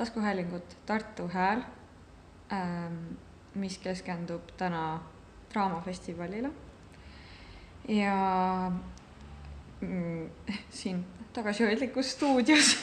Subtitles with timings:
[0.00, 1.60] taskuhäälingut Tartu Hääl,
[3.54, 5.00] mis keskendub täna
[5.52, 6.50] Draamafestivalile.
[7.88, 8.14] ja
[9.80, 10.30] mm,
[10.70, 12.78] siin tagasihoidlikus stuudios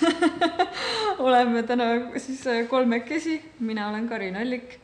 [1.28, 1.84] oleme täna
[2.18, 4.78] siis kolmekesi, mina olen Karin Allik,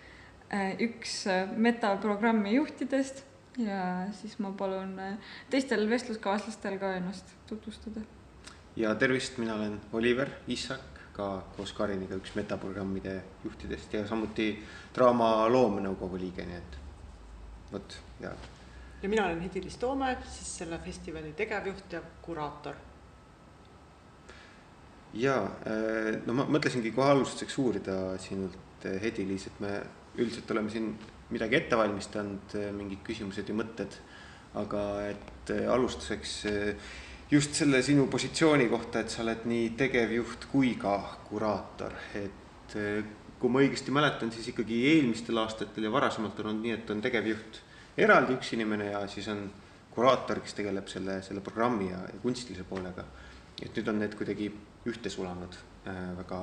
[0.80, 1.26] üks
[1.56, 3.24] metaprogrammi juhtidest.
[3.58, 4.98] Ja siis ma palun
[5.54, 8.02] teistel vestluskaaslastel ka ennast tutvustada.
[8.76, 11.28] Ja tervist, mina olen Oliver Issak, ka
[11.58, 14.48] koos Kariniga üks metaprogrammide juhtidest ja samuti
[14.96, 16.78] Draama loomenõukogu liige, nii et
[17.72, 18.32] vot ja.
[19.04, 22.76] ja mina olen Hedi-Liis Toome, siis selle festivali tegevjuht ja kuraator.
[25.14, 25.38] ja
[26.26, 29.78] no ma mõtlesingi kohe alustuseks uurida sinult, Hedi-Liis, et me
[30.18, 30.92] üldiselt oleme siin
[31.34, 33.96] midagi ette valmistanud, mingid küsimused ja mõtted,
[34.60, 34.82] aga
[35.14, 36.34] et alustuseks
[37.32, 40.98] just selle sinu positsiooni kohta, et sa oled nii tegevjuht kui ka
[41.30, 43.04] kuraator, et eh,
[43.40, 47.02] kui ma õigesti mäletan, siis ikkagi eelmistel aastatel ja varasemalt on olnud nii, et on
[47.04, 47.60] tegevjuht
[48.00, 49.46] eraldi üks inimene ja siis on
[49.94, 53.06] kuraator, kes tegeleb selle, selle programmi ja, ja kunstilise poolega.
[53.62, 54.48] et nüüd on need kuidagi
[54.90, 55.54] ühte sulanud
[55.88, 56.40] äh, väga,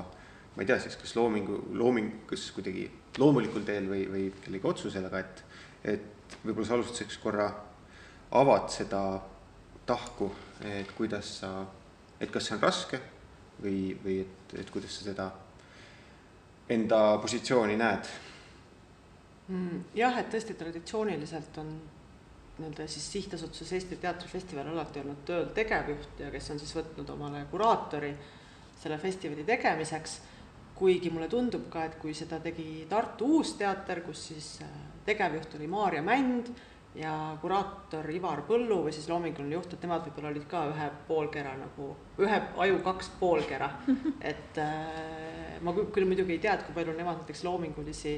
[0.55, 2.87] ma ei tea siis, kas loomingu, looming, kas kuidagi
[3.19, 5.43] loomulikul teel või, või kellegi otsusel, aga et,
[5.97, 7.49] et võib-olla sa alustuseks korra
[8.39, 9.03] avad seda
[9.91, 11.51] tahku et kuidas sa,
[12.21, 13.01] et kas see on raske
[13.63, 15.29] või, või et, et kuidas sa seda
[16.71, 18.11] enda positsiooni näed
[19.49, 19.81] mm,?
[19.97, 21.73] jah, et tõesti traditsiooniliselt on
[22.61, 27.47] nii-öelda siis sihtasutuses Eesti Teatrifestival alati olnud tööl tegevjuht ja kes on siis võtnud omale
[27.51, 28.13] kuraatori
[28.81, 30.21] selle festivali tegemiseks.
[30.81, 34.69] kuigi mulle tundub ka, et kui seda tegi Tartu Uus Teater, kus siis äh,
[35.05, 36.49] tegevjuht oli Maarja Mänd
[36.99, 41.53] ja kuraator Ivar Põllu või siis loominguline juht, et nemad võib-olla olid ka ühe poolkera
[41.59, 43.71] nagu, ühe aju kaks poolkera.
[44.33, 48.17] et äh, ma küll muidugi ei tea, et kui palju nemad näiteks loomingulisi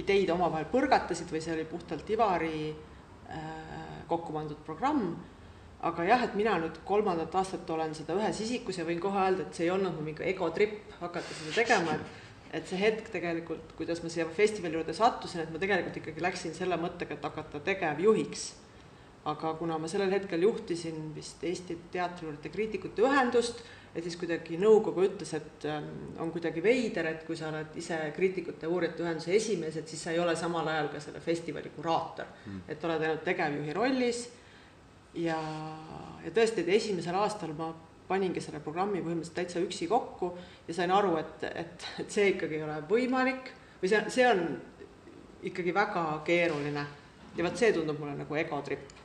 [0.00, 5.12] ideid omavahel põrgatasid või see oli puhtalt Ivari äh, kokku pandud programm.
[5.80, 9.46] aga jah, et mina nüüd kolmandat aastat olen seda ühes isikus ja võin kohe öelda,
[9.46, 14.02] et see ei olnud mingi egotripp hakata seda tegema, et et see hetk tegelikult, kuidas
[14.02, 18.48] ma siia festivali juurde sattusin, et ma tegelikult ikkagi läksin selle mõttega, et hakata tegevjuhiks.
[19.30, 23.58] aga kuna ma sellel hetkel juhtisin vist Eesti Teatrijuurde Kriitikute Ühendust,
[23.94, 25.90] et siis kuidagi nõukogu ütles, et ähm,
[26.22, 30.02] on kuidagi veider, et kui sa oled ise kriitikute ja uurijate ühenduse esimees, et siis
[30.06, 34.24] sa ei ole samal ajal ka selle festivali kuraator mm., et oled ainult tegevjuhi rollis.
[35.20, 35.38] ja,
[36.24, 37.72] ja tõesti, et esimesel aastal ma
[38.10, 40.32] paningi selle programmi põhimõtteliselt täitsa üksi kokku
[40.66, 44.44] ja sain aru, et, et, et see ikkagi ei ole võimalik või see, see on
[45.46, 46.86] ikkagi väga keeruline.
[47.36, 48.96] ja vot see tundub mulle nagu egotripp.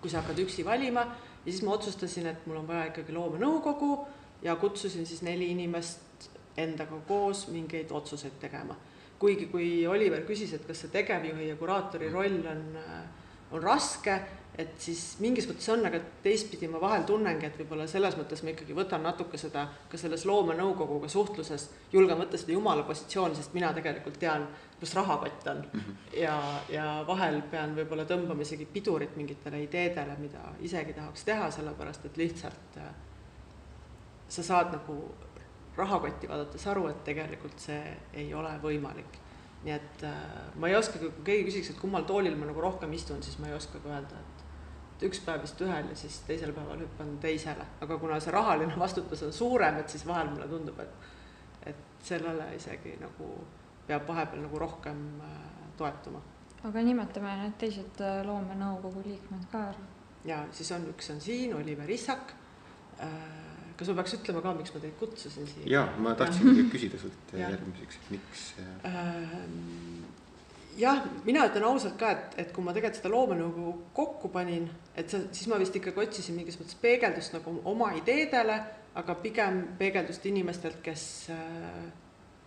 [0.00, 1.04] kui sa hakkad üksi valima
[1.44, 4.06] ja siis ma otsustasin, et mul on vaja ikkagi loomenõukogu
[4.42, 8.76] ja kutsusin siis neli inimest endaga koos mingeid otsuseid tegema.
[9.18, 12.64] kuigi, kui Oliver küsis, et kas see tegevjuhi ja kuraatori roll on,
[13.52, 14.18] on raske,
[14.58, 18.52] et siis mingis mõttes on, aga teistpidi ma vahel tunnengi, et võib-olla selles mõttes ma
[18.52, 23.72] ikkagi võtan natuke seda ka selles loomenõukoguga suhtluses, julgen võtta seda jumala positsiooni, sest mina
[23.74, 24.46] tegelikult tean,
[24.78, 25.80] kus rahakott on mm.
[25.80, 26.20] -hmm.
[26.20, 26.36] ja,
[26.70, 32.16] ja vahel pean võib-olla tõmbama isegi pidurit mingitele ideedele, mida isegi tahaks teha, sellepärast et
[32.16, 32.94] lihtsalt äh,
[34.28, 35.14] sa saad nagu
[35.76, 39.23] rahakotti vaadates aru, et tegelikult see ei ole võimalik
[39.64, 40.14] nii et äh,
[40.60, 43.48] ma ei oskagi, kui keegi küsiks, et kummal toolil ma nagu rohkem istun, siis ma
[43.48, 47.98] ei oskagi öelda, et üks päev vist ühel ja siis teisel päeval hüppan teisele, aga
[47.98, 51.08] kuna see rahaline vastutus on suurem, et siis vahel mulle tundub, et,
[51.72, 53.30] et sellele isegi nagu
[53.88, 55.40] peab vahepeal nagu rohkem äh,
[55.76, 56.20] toetuma.
[56.64, 59.88] aga nimetame need teised äh, loomenõukogu liikmed ka ära.
[60.24, 62.36] ja siis on, üks on siin, Oliver Issak.
[63.02, 63.43] Äh,
[63.84, 65.64] kas ma peaks ütlema ka, miks ma teid kutsusin siia?
[65.76, 68.44] ja ma tahtsingi küsida sult järgmiseks, et miks
[68.88, 70.04] ähm,
[70.80, 75.12] jah, mina ütlen ausalt ka, et, et kui ma tegelikult seda loomenõukogu kokku panin, et
[75.12, 78.58] sa, siis ma vist ikkagi otsisin mingis mõttes peegeldust nagu oma ideedele,
[78.98, 81.04] aga pigem peegeldust inimestelt, kes
[81.34, 81.84] äh,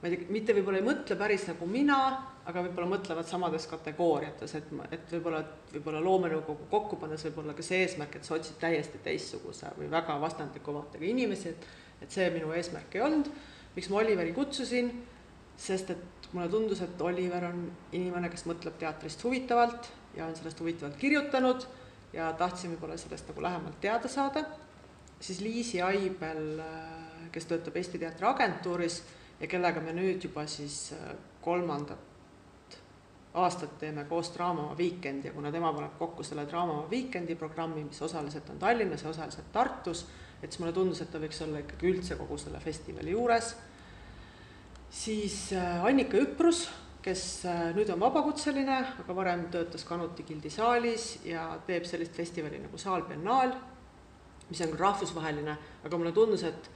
[0.01, 1.99] ma ei tea, mitte võib-olla ei mõtle päris nagu mina,
[2.47, 5.41] aga võib-olla mõtlevad samades kategooriates, et et võib-olla,
[5.73, 9.89] võib-olla loomenõukogu kokku pannes võib olla ka see eesmärk, et sa otsid täiesti teistsuguse või
[9.91, 11.67] väga vastandliku vaatega inimesi, et
[12.01, 13.29] et see minu eesmärk ei olnud,
[13.75, 14.91] miks ma Oliveri kutsusin,
[15.57, 17.63] sest et mulle tundus, et Oliver on
[17.97, 21.65] inimene, kes mõtleb teatrist huvitavalt ja on sellest huvitavalt kirjutanud
[22.13, 24.45] ja tahtsin võib-olla sellest nagu lähemalt teada saada.
[25.19, 26.61] siis Liisi Aibel,
[27.31, 29.01] kes töötab Eesti Teatri Agentuuris
[29.39, 32.07] ja kellega me nüüd juba siis äh, kolmandat
[33.37, 38.01] aastat teeme koos Draama Weekend ja kuna tema paneb kokku selle Draama Weekendi programmi, mis
[38.01, 40.05] osaliselt on Tallinnas ja osaliselt Tartus,
[40.41, 43.55] et siis mulle tundus, et ta võiks olla ikkagi üldse kogu selle festivali juures.
[44.89, 46.67] siis äh, Annika Üprus,
[47.03, 52.59] kes äh, nüüd on vabakutseline, aga varem töötas Kanuti gildi saalis ja teeb sellist festivali
[52.63, 53.53] nagu Saal Biennaal,
[54.49, 56.71] mis on küll rahvusvaheline, aga mulle tundus, et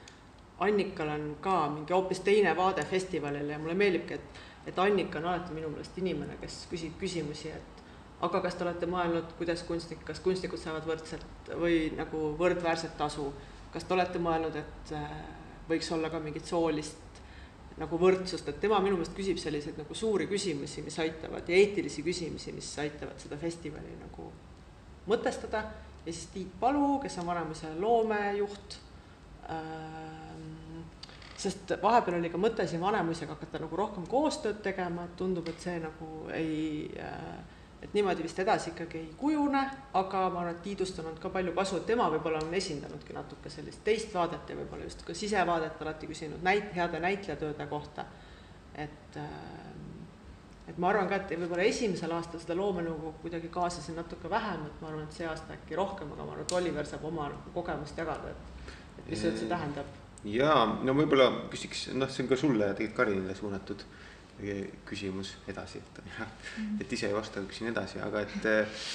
[0.61, 5.25] Annikal on ka mingi hoopis teine vaade festivalile ja mulle meeldibki, et et Annika on
[5.25, 7.79] alati minu meelest inimene, kes küsib küsimusi, et
[8.21, 13.31] aga kas te olete mõelnud, kuidas kunstnik, kas kunstnikud saavad võrdselt või nagu võrdväärset tasu,
[13.73, 15.15] kas te olete mõelnud, et äh,
[15.69, 16.99] võiks olla ka mingit soolist
[17.81, 22.03] nagu võrdsust, et tema minu meelest küsib selliseid nagu suuri küsimusi, mis aitavad ja eetilisi
[22.05, 24.27] küsimusi, mis aitavad seda festivali nagu
[25.09, 25.63] mõtestada.
[26.05, 28.77] Ja siis Tiit Palu, kes on Vanemuise loomejuht
[29.49, 30.10] äh,,
[31.41, 35.63] sest vahepeal oli ka mõte siin Vanemuisega hakata nagu rohkem koostööd tegema, et tundub, et
[35.63, 39.61] see nagu ei, äh, et niimoodi vist edasi ikkagi ei kujune,
[39.97, 43.15] aga ma arvan, et Tiidust on olnud ka palju kasu, et tema võib-olla on esindanudki
[43.17, 48.05] natuke sellist teist vaadet ja võib-olla just ka sisevaadet alati küsinud näit-, heade näitlejatööde kohta.
[48.75, 49.25] et, äh,
[50.67, 54.81] et ma arvan ka, et võib-olla esimesel aastal seda loomenõukogu kuidagi kaasasin natuke vähem, et
[54.81, 57.55] ma arvan, et see aasta äkki rohkem, aga ma arvan, et Oliver saab oma nagu
[57.57, 62.29] kogemust jagada, et, et mis see üldse tähendab jaa, no võib-olla küsiks, noh, see on
[62.29, 63.85] ka sulle ja tegelikult Karinile suunatud
[64.87, 68.85] küsimus edasi, et mm, et ise ei vasta, küsin edasi, aga et äh,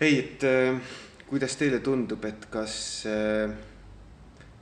[0.00, 0.78] ei, et äh,
[1.28, 2.78] kuidas teile tundub, et kas
[3.10, 3.52] äh,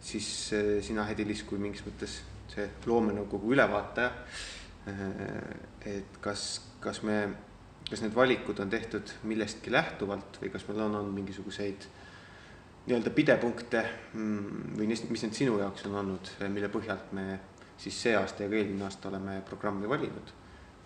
[0.02, 2.20] siis äh, sina, Hedi-Liis, kui mingis mõttes
[2.50, 4.10] see loomenõukogu ülevaataja
[4.90, 5.04] äh,,
[5.96, 6.48] et kas,
[6.82, 7.20] kas me,
[7.90, 11.86] kas need valikud on tehtud millestki lähtuvalt või kas meil on olnud mingisuguseid
[12.86, 13.82] nii-öelda pidepunkte
[14.14, 17.26] mm, või mis need sinu jaoks on olnud, mille põhjalt me
[17.76, 20.34] siis see aasta ja ka eelmine aasta oleme programmi valinud.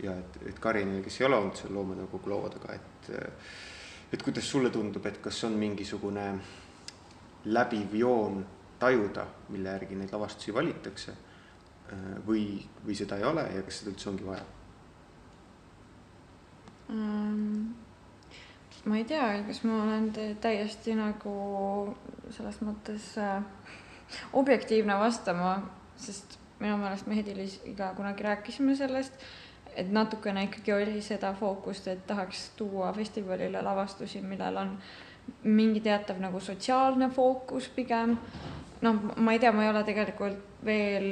[0.03, 3.11] ja et, et Karinil, kes ei ole olnud seal loomenõukogu laua taga, et,
[4.13, 6.25] et kuidas sulle tundub, et kas on mingisugune
[7.45, 8.41] läbiv joon
[8.81, 11.15] tajuda, mille järgi neid lavastusi valitakse
[12.27, 14.45] või, või seda ei ole ja kas seda üldse ongi vaja
[16.89, 17.90] mm.?
[18.85, 20.11] Ma ei tea, kas ma olen
[20.41, 21.35] täiesti nagu
[22.31, 23.43] selles mõttes äh,
[24.33, 25.59] objektiivne vastama,
[26.01, 29.17] sest minu meelest me Hedi-Liisiga kunagi rääkisime sellest,
[29.77, 34.75] et natukene ikkagi oli seda fookust, et tahaks tuua festivalile lavastusi, millel on
[35.45, 38.17] mingi teatav nagu sotsiaalne fookus pigem.
[38.85, 41.09] Noh, ma ei tea, ma ei ole tegelikult veel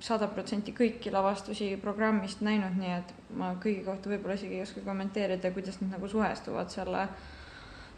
[0.00, 4.84] sada protsenti kõiki lavastusi programmist näinud, nii et ma kõigi kohta võib-olla isegi ei oska
[4.84, 7.06] kommenteerida, kuidas nad nagu suhestuvad selle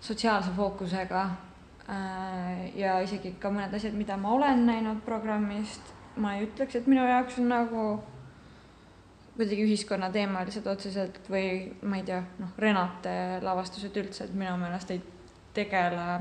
[0.03, 1.25] sotsiaalse fookusega.
[1.93, 6.91] Äh, ja isegi ka mõned asjad, mida ma olen näinud programmist, ma ei ütleks, et
[6.91, 7.87] minu jaoks on nagu
[9.33, 15.01] kuidagi ühiskonnateemalised otseselt või ma ei tea, noh, Renate lavastused üldse, et minu meelest ei
[15.57, 16.21] tegele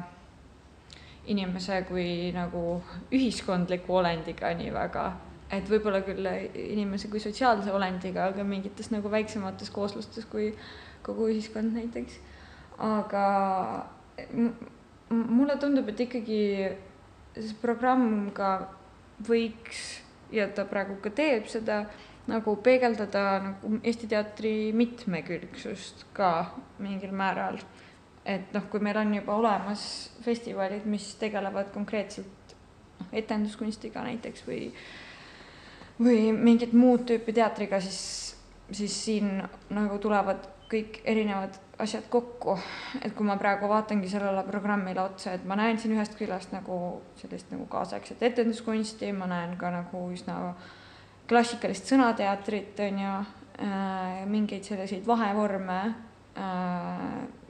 [1.30, 2.82] inimese kui nagu
[3.14, 5.06] ühiskondliku olendiga nii väga
[5.52, 10.52] et võib-olla küll inimese kui sotsiaalse olendiga, aga mingites nagu väiksemates kooslustes kui
[11.04, 12.20] kogu ühiskond näiteks.
[12.82, 13.26] aga
[15.10, 16.40] mulle tundub, et ikkagi
[17.36, 18.70] see programm ka
[19.28, 20.02] võiks
[20.32, 21.84] ja ta praegu ka teeb seda
[22.32, 26.32] nagu peegeldada nagu Eesti teatri mitmekülgsust ka
[26.80, 27.60] mingil määral.
[28.26, 29.84] Et noh, kui meil on juba olemas
[30.22, 32.56] festivalid, mis tegelevad konkreetselt
[33.00, 34.68] noh, etenduskunstiga näiteks või
[36.02, 38.36] või mingit muud tüüpi teatriga, siis,
[38.74, 39.36] siis siin
[39.70, 42.58] nagu tulevad kõik erinevad asjad kokku.
[43.02, 47.02] et kui ma praegu vaatangi sellele programmile otsa, et ma näen siin ühest küljest nagu
[47.20, 50.56] sellist nagu kaasaegset etenduskunsti, ma näen ka nagu üsna
[51.28, 53.12] klassikalist sõnateatrit, on ju
[53.66, 55.80] äh,, mingeid selliseid vahevorme
[56.38, 57.41] äh,,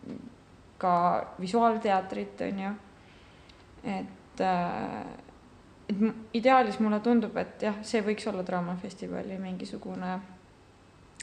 [0.82, 0.94] ka
[1.40, 2.72] visuaalteatrit, on ju,
[3.98, 5.12] et äh,
[5.92, 10.14] et ideaalis mulle tundub, et jah, see võiks olla Draamafestivali mingisugune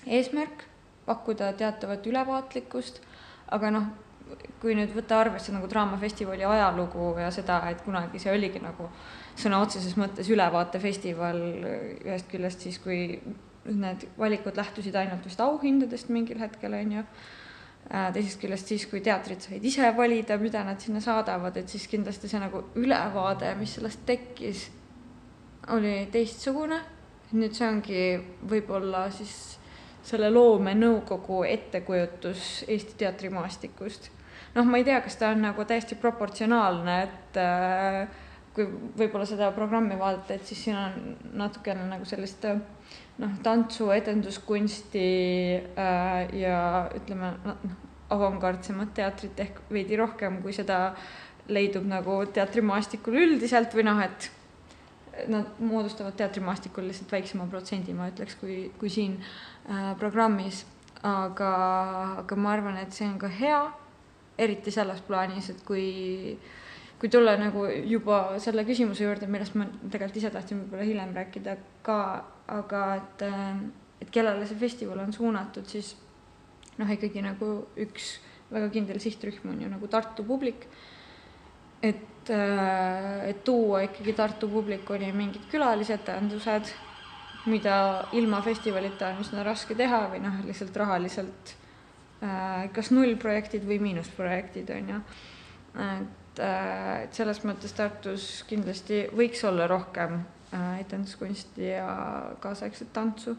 [0.07, 0.65] eesmärk,
[1.07, 3.00] pakkuda teatavat ülevaatlikkust,
[3.55, 3.88] aga noh,
[4.61, 8.91] kui nüüd võtta arvesse nagu Draamafestivali ajalugu ja seda, et kunagi see oligi nagu
[9.38, 11.41] sõna otseses mõttes ülevaatefestival
[12.05, 13.21] ühest küljest siis, kui
[13.69, 17.05] need valikud lähtusid ainult vist auhindadest mingil hetkel, on ju
[17.88, 22.28] teisest küljest siis, kui teatrid said ise valida, mida nad sinna saadavad, et siis kindlasti
[22.28, 24.68] see nagu ülevaade, mis sellest tekkis,
[25.75, 26.83] oli teistsugune.
[27.28, 28.02] nüüd see ongi
[28.49, 29.59] võib-olla siis
[30.09, 34.11] selle loomenõukogu ettekujutus Eesti teatrimaastikust.
[34.54, 38.09] noh, ma ei tea, kas ta on nagu täiesti proportsionaalne, et äh,
[38.57, 38.64] kui
[38.99, 42.47] võib-olla seda programmi vaadata, et siis siin on natukene nagu sellist
[43.23, 45.05] noh, tantsu, etenduskunsti
[45.79, 46.59] äh, ja
[46.97, 47.69] ütleme noh,
[48.15, 50.95] avangardsemat teatrit ehk veidi rohkem, kui seda
[51.53, 54.31] leidub nagu teatrimaastikul üldiselt või noh, et
[55.29, 60.65] nad moodustavad teatrimaastikul lihtsalt väiksema protsendi, ma ütleks, kui, kui siin äh, programmis.
[60.99, 61.49] aga,
[62.25, 63.59] aga ma arvan, et see on ka hea,
[64.43, 65.85] eriti selles plaanis, et kui,
[66.99, 71.57] kui tulla nagu juba selle küsimuse juurde, millest ma tegelikult ise tahtsin võib-olla hiljem rääkida
[71.87, 72.00] ka,
[72.50, 73.62] aga et, äh,
[74.02, 75.95] et kellele see festival on suunatud, siis
[76.78, 78.17] noh, ikkagi nagu üks
[78.50, 80.67] väga kindel sihtrühm on ju nagu Tartu publik
[81.83, 86.73] et, äh, et tuua ikkagi Tartu publikuni mingid külalisetendused,
[87.49, 91.55] mida ilma festivalita on üsna raske teha või noh, lihtsalt rahaliselt
[92.23, 95.02] äh, kas nullprojektid või miinusprojektid on ju.
[96.38, 100.21] Et, äh, et selles mõttes Tartus kindlasti võiks olla rohkem
[100.80, 101.88] etenduskunsti ja
[102.40, 103.37] kaasaegset tantsu.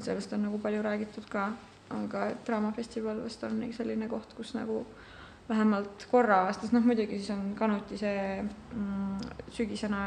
[0.00, 1.50] sellest on nagu palju räägitud ka,
[1.90, 5.10] aga Draamafestival vist on selline koht, kus nagu äh,
[5.50, 10.02] vähemalt korra aastas, noh muidugi siis on Kanuti see mm, sügisene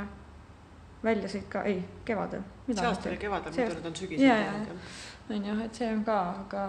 [1.04, 2.46] väljasõit ka, ei, kevadel.
[2.70, 4.78] see aasta oli kevadel, muidu nüüd on sügisel.
[5.36, 6.64] on ju, et see on ka, aga,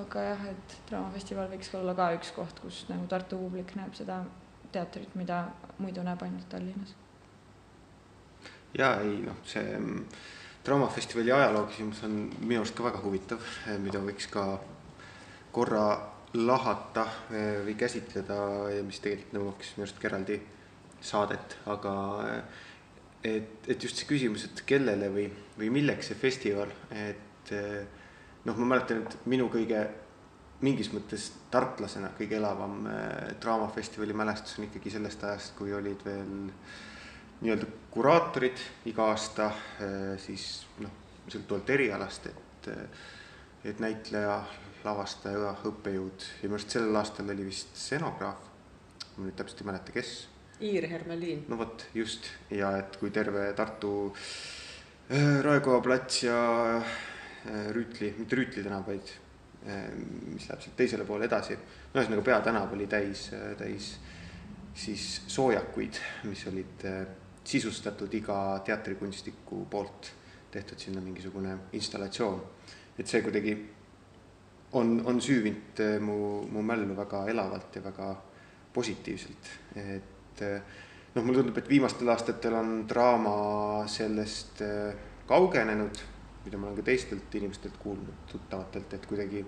[0.00, 4.22] aga jah, et Draamafestival võiks olla ka üks koht, kus nagu Tartu publik näeb seda
[4.74, 5.44] teatrit, mida
[5.78, 6.94] muidu näeb ainult Tallinnas.
[8.78, 10.06] ja ei noh, see mm,
[10.64, 13.42] Draamafestivali ajaloo küsimus on minu arust ka väga huvitav,
[13.84, 14.44] mida võiks ka
[15.52, 15.84] korra
[16.34, 18.38] lahata eh, või käsitleda
[18.72, 20.38] ja mis tegelikult nõuaks minu arust ka eraldi
[21.04, 21.92] saadet, aga
[22.30, 22.62] eh,
[23.34, 25.28] et, et just see küsimus, et kellele või,
[25.58, 27.84] või milleks see festival, et eh,
[28.48, 29.84] noh, ma mäletan, et minu kõige
[30.64, 32.86] mingis mõttes tartlasena kõige elavam
[33.42, 36.34] draamafestivali mälestus on ikkagi sellest ajast, kui olid veel
[37.44, 39.50] nii-öelda kuraatorid iga aasta,
[40.22, 40.92] siis noh,
[41.28, 42.68] sõltuvalt erialast, et,
[43.70, 44.38] et näitleja
[44.84, 48.50] lavastaja, õppejõud ja minu arust sellel aastal oli vist stseenograaf.
[49.16, 50.12] ma nüüd täpselt ei mäleta, kes.
[50.64, 51.44] Iir Hermeliin.
[51.48, 56.38] no vot, just ja et kui terve Tartu äh, Raekoja plats ja
[56.76, 59.23] äh, Rüütli, mitte Rüütli tänav, vaid äh,
[59.64, 61.54] mis läheb sealt teisele poole edasi.
[61.56, 63.94] no ühesõnaga peatänav oli täis, täis
[64.74, 66.84] siis soojakuid, mis olid
[67.44, 70.12] sisustatud iga teatrikunstniku poolt
[70.54, 72.42] tehtud sinna mingisugune installatsioon.
[72.98, 73.54] et see kuidagi
[74.72, 76.16] on, on süüvinud äh, mu,
[76.50, 78.08] mu mällu väga elavalt ja väga
[78.74, 80.60] positiivselt, et äh,
[81.14, 83.36] noh, mulle tundub, et viimastel aastatel on draama
[83.90, 84.94] sellest äh,
[85.26, 86.02] kaugenenud,
[86.44, 89.44] mida ma olen ka teistelt inimestelt kuulnud, tuttavatelt, et kuidagi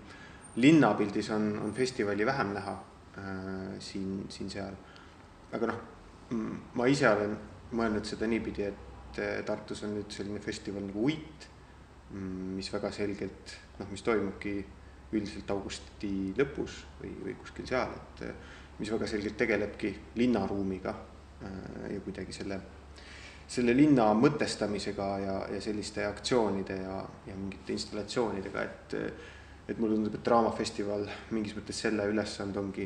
[0.56, 2.72] linnapildis on, on festivali vähem näha
[3.18, 4.76] äh, siin, siin-seal.
[5.52, 5.82] aga noh,
[6.74, 7.36] ma ise olen
[7.76, 8.82] mõelnud seda niipidi, et
[9.46, 11.46] Tartus on nüüd selline festival nagu Uit,
[12.12, 14.58] mis väga selgelt noh, mis toimubki
[15.14, 18.24] üldiselt augusti lõpus või, või kuskil seal, et
[18.80, 22.60] mis väga selgelt tegelebki linnaruumiga äh, ja kuidagi selle,
[23.48, 28.98] selle linna mõtestamisega ja, ja selliste aktsioonide ja, ja mingite installatsioonidega, et
[29.66, 32.84] et mulle tundub, et Draamafestival mingis mõttes selle ülesande ongi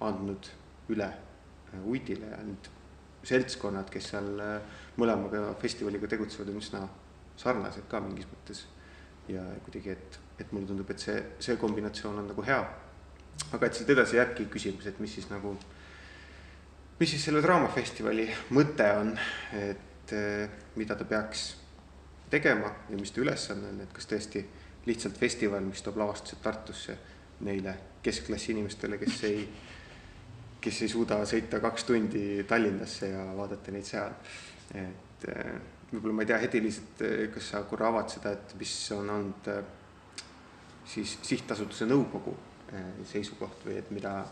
[0.00, 0.48] andnud
[0.92, 1.10] üle
[1.88, 2.68] Uitile ja nüüd
[3.24, 6.80] seltskonnad, kes seal äh, mõlemaga festivaliga tegutsevad, on üsna
[7.40, 8.66] sarnased ka mingis mõttes.
[9.28, 12.58] ja kuidagi, et et mulle tundub, et see, see kombinatsioon on nagu hea.
[13.52, 15.54] aga et sealt edasi jääbki küsimus, et mis siis nagu,
[16.98, 19.14] mis siis selle Draamafestivali mõte on,
[19.56, 21.44] et eh, mida ta peaks
[22.30, 24.42] tegema ja mis ta ülesanne on, et kas tõesti
[24.86, 26.96] lihtsalt festival, mis toob lavastused Tartusse
[27.46, 29.44] neile keskklassi inimestele, kes ei,
[30.62, 34.16] kes ei suuda sõita kaks tundi Tallinnasse ja vaadata neid seal.
[34.74, 35.54] et eh,
[35.92, 39.10] võib-olla ma ei tea, Hedi lihtsalt, eh, kas sa korra avad seda, et mis on
[39.10, 39.52] olnud
[40.92, 42.34] siis sihtasutuse nõukogu
[43.06, 44.22] seisukoht või et mida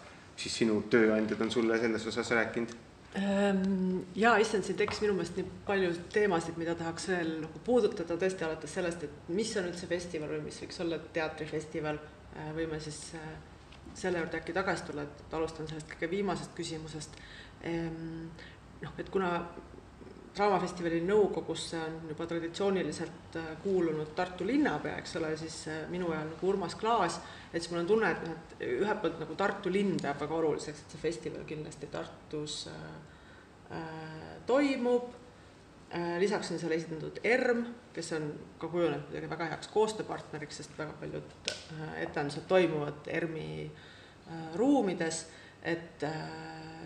[0.40, 2.72] siis sinu tööandjad on sulle selles osas rääkinud?
[3.18, 8.14] Ehm, ja issand, siin tekkis minu meelest nii palju teemasid, mida tahaks veel nagu puudutada,
[8.14, 11.98] tõesti alates sellest, et mis on üldse festival või mis võiks olla teatrifestival.
[12.30, 13.32] Eh, võime siis eh,
[13.98, 17.18] selle juurde äkki tagasi tulla, et alustan sellest kõige viimasest küsimusest.
[17.66, 18.30] Ehm,
[18.84, 19.34] noh, et kuna
[20.30, 26.30] Draamafestivali nõukogusse on juba traditsiooniliselt äh, kuulunud Tartu linnapea, eks ole, siis äh, minu ajal
[26.30, 27.18] nagu Urmas Klaas,
[27.52, 30.36] et siis mul on tunne, et noh, et ühelt poolt nagu Tartu linn peab väga
[30.38, 32.84] oluliseks, et see festival kindlasti Tartus äh,
[33.78, 35.10] äh, toimub
[35.90, 36.16] äh,.
[36.22, 40.94] lisaks on seal esindatud ERM, kes on ka kujunenud kuidagi väga heaks koostööpartneriks, sest väga
[41.02, 45.26] paljud äh, etendused toimuvad ERM-i äh, ruumides
[45.62, 46.10] et äh,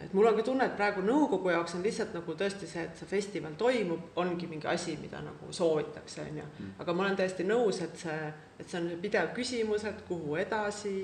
[0.02, 2.98] et mul on ka tunne, et praegu nõukogu jaoks on lihtsalt nagu tõesti see, et
[2.98, 6.48] see festival toimub, ongi mingi asi, mida nagu soovitakse, on ju.
[6.58, 6.72] Mm.
[6.84, 10.96] aga ma olen täiesti nõus, et see, et see on pidev küsimus, et kuhu edasi,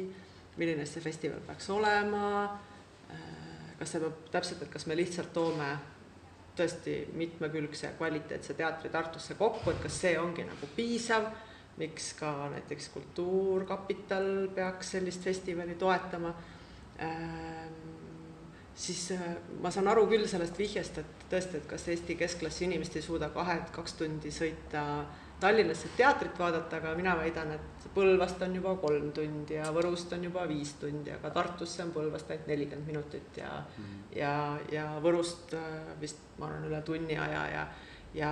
[0.57, 2.27] milline see festival peaks olema,
[3.13, 5.71] äh, kas see peab täpselt, et kas me lihtsalt toome
[6.59, 11.31] tõesti mitmekülgse kvaliteetse teatri Tartusse kokku, et kas see ongi nagu piisav,
[11.81, 16.35] miks ka näiteks Kultuurkapital peaks sellist festivali toetama
[17.01, 18.00] ähm,
[18.81, 19.25] siis äh,
[19.61, 23.29] ma saan aru küll sellest vihjest, et tõesti, et kas Eesti keskklassi inimesed ei suuda
[23.35, 24.85] kahe, kaks tundi sõita
[25.41, 30.25] Tallinnasse teatrit vaadata, aga mina väidan, et Põlvast on juba kolm tundi ja Võrust on
[30.27, 34.19] juba viis tundi, aga Tartusse on Põlvast ainult nelikümmend minutit ja mm -hmm.
[34.19, 34.35] ja,
[34.73, 37.67] ja Võrust äh, vist ma arvan üle tunni aja ja
[38.15, 38.31] ja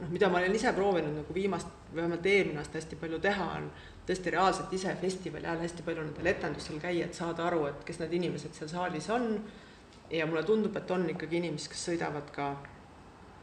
[0.00, 3.70] noh, mida ma olen ise proovinud nagu viimast, vähemalt eelmine aasta hästi palju teha, on
[4.06, 7.98] tõesti reaalselt ise festivali ajal hästi palju nendel etendustel käia, et saada aru, et kes
[7.98, 9.42] need inimesed seal saalis on
[10.10, 12.50] ja mulle tundub, et on ikkagi inimesi, kes sõidavad ka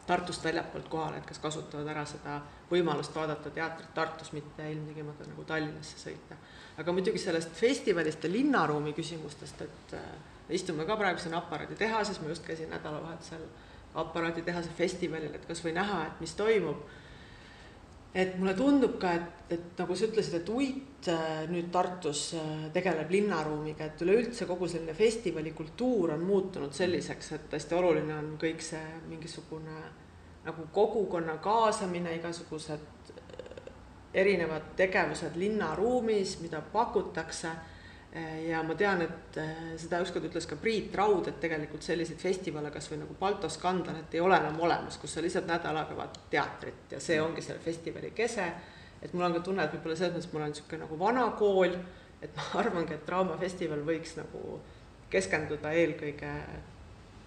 [0.06, 2.36] Tartust väljapoolt kohale, et kes kasutavad ära seda
[2.70, 6.38] võimalust vaadata teatrit Tartus, mitte ilmtingimata nagu Tallinnasse sõita.
[6.78, 10.04] aga muidugi sellest festivalist ja linnaruumi küsimustest, et äh,
[10.48, 13.48] me istume ka praegu siin aparaaditehases, ma just käisin nädalavahetusel
[13.96, 16.84] aparaaditehase festivalil, et kas või näha, et mis toimub
[18.16, 22.70] et mulle tundub ka, et, et nagu sa ütlesid, et Uit äh, nüüd Tartus äh,
[22.74, 28.64] tegeleb linnaruumiga, et üleüldse kogu selline festivalikultuur on muutunud selliseks, et hästi oluline on kõik
[28.64, 29.82] see mingisugune
[30.46, 33.72] nagu kogukonna kaasamine, igasugused äh,
[34.24, 37.52] erinevad tegevused linnaruumis, mida pakutakse
[38.48, 42.72] ja ma tean, et eh, seda ükskord ütles ka Priit Raud, et tegelikult selliseid festivale,
[42.72, 45.98] kas või nagu Balto Skandal, et ei ole enam olemas, kus sa lihtsalt nädal aega
[45.98, 48.48] vaatad teatrit ja see ongi selle festivali kese.
[49.02, 51.76] et mul on ka tunne, et võib-olla selles mõttes mul on niisugune nagu vana kool,
[52.22, 54.62] et ma arvangi, et Draamafestival võiks nagu
[55.12, 56.32] keskenduda eelkõige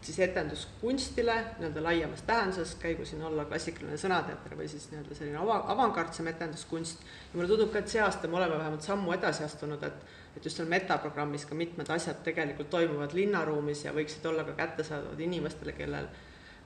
[0.01, 5.59] siis etenduskunstile nii-öelda laiemas tähenduses, käigu siin olla klassikaline sõnateater või siis nii-öelda selline ava,
[5.75, 7.03] avangardsem etenduskunst.
[7.03, 10.45] ja mulle tundub ka, et see aasta me oleme vähemalt sammu edasi astunud, et et
[10.47, 15.75] just seal metaprogrammis ka mitmed asjad tegelikult toimuvad linnaruumis ja võiksid olla ka kättesaadavad inimestele,
[15.75, 16.07] kellel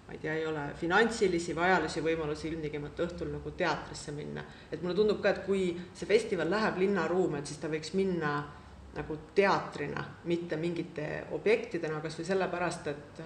[0.07, 4.45] ma ei tea, ei ole finantsilisi või ajalisi võimalusi ilmtingimata õhtul nagu teatrisse minna.
[4.71, 8.35] et mulle tundub ka, et kui see festival läheb linnaruumi, et siis ta võiks minna
[8.93, 13.25] nagu teatrina, mitte mingite objektidena, kas või sellepärast, et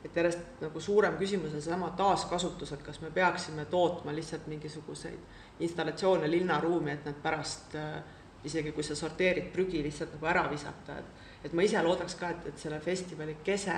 [0.00, 5.60] et järjest nagu suurem küsimus on seesama taaskasutus, et kas me peaksime tootma lihtsalt mingisuguseid
[5.60, 7.98] installatsioone linnaruumi, et nad pärast äh,
[8.44, 12.30] isegi kui sa sorteerid prügi, lihtsalt nagu ära visata, et et ma ise loodaks ka,
[12.34, 13.76] et, et selle festivali kese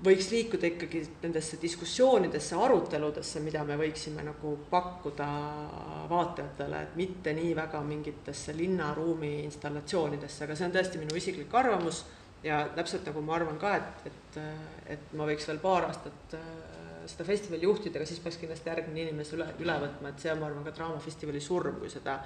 [0.00, 5.26] võiks liikuda ikkagi nendesse diskussioonidesse, aruteludesse, mida me võiksime nagu pakkuda
[6.08, 12.04] vaatajatele, et mitte nii väga mingitesse linnaruumi installatsioonidesse, aga see on tõesti minu isiklik arvamus
[12.44, 14.40] ja täpselt nagu ma arvan ka, et, et,
[14.96, 16.50] et ma võiks veel paar aastat äh,
[17.10, 20.40] seda festivali juhtida, aga siis peaks kindlasti järgmine inimene üle, üle võtma, et see on,
[20.40, 22.22] ma arvan, ka Draamafestivali surm, kui seda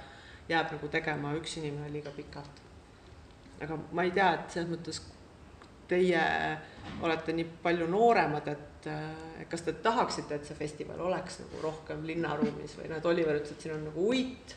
[0.49, 2.61] jääb nagu tegema üks inimene liiga pikalt.
[3.61, 5.01] aga ma ei tea, et selles mõttes
[5.87, 6.23] teie
[7.05, 8.89] olete nii palju nooremad, et
[9.49, 13.55] kas te tahaksite, et see festival oleks nagu rohkem linnaruumis või noh, et Oliver ütles,
[13.55, 14.55] et siin on nagu uit,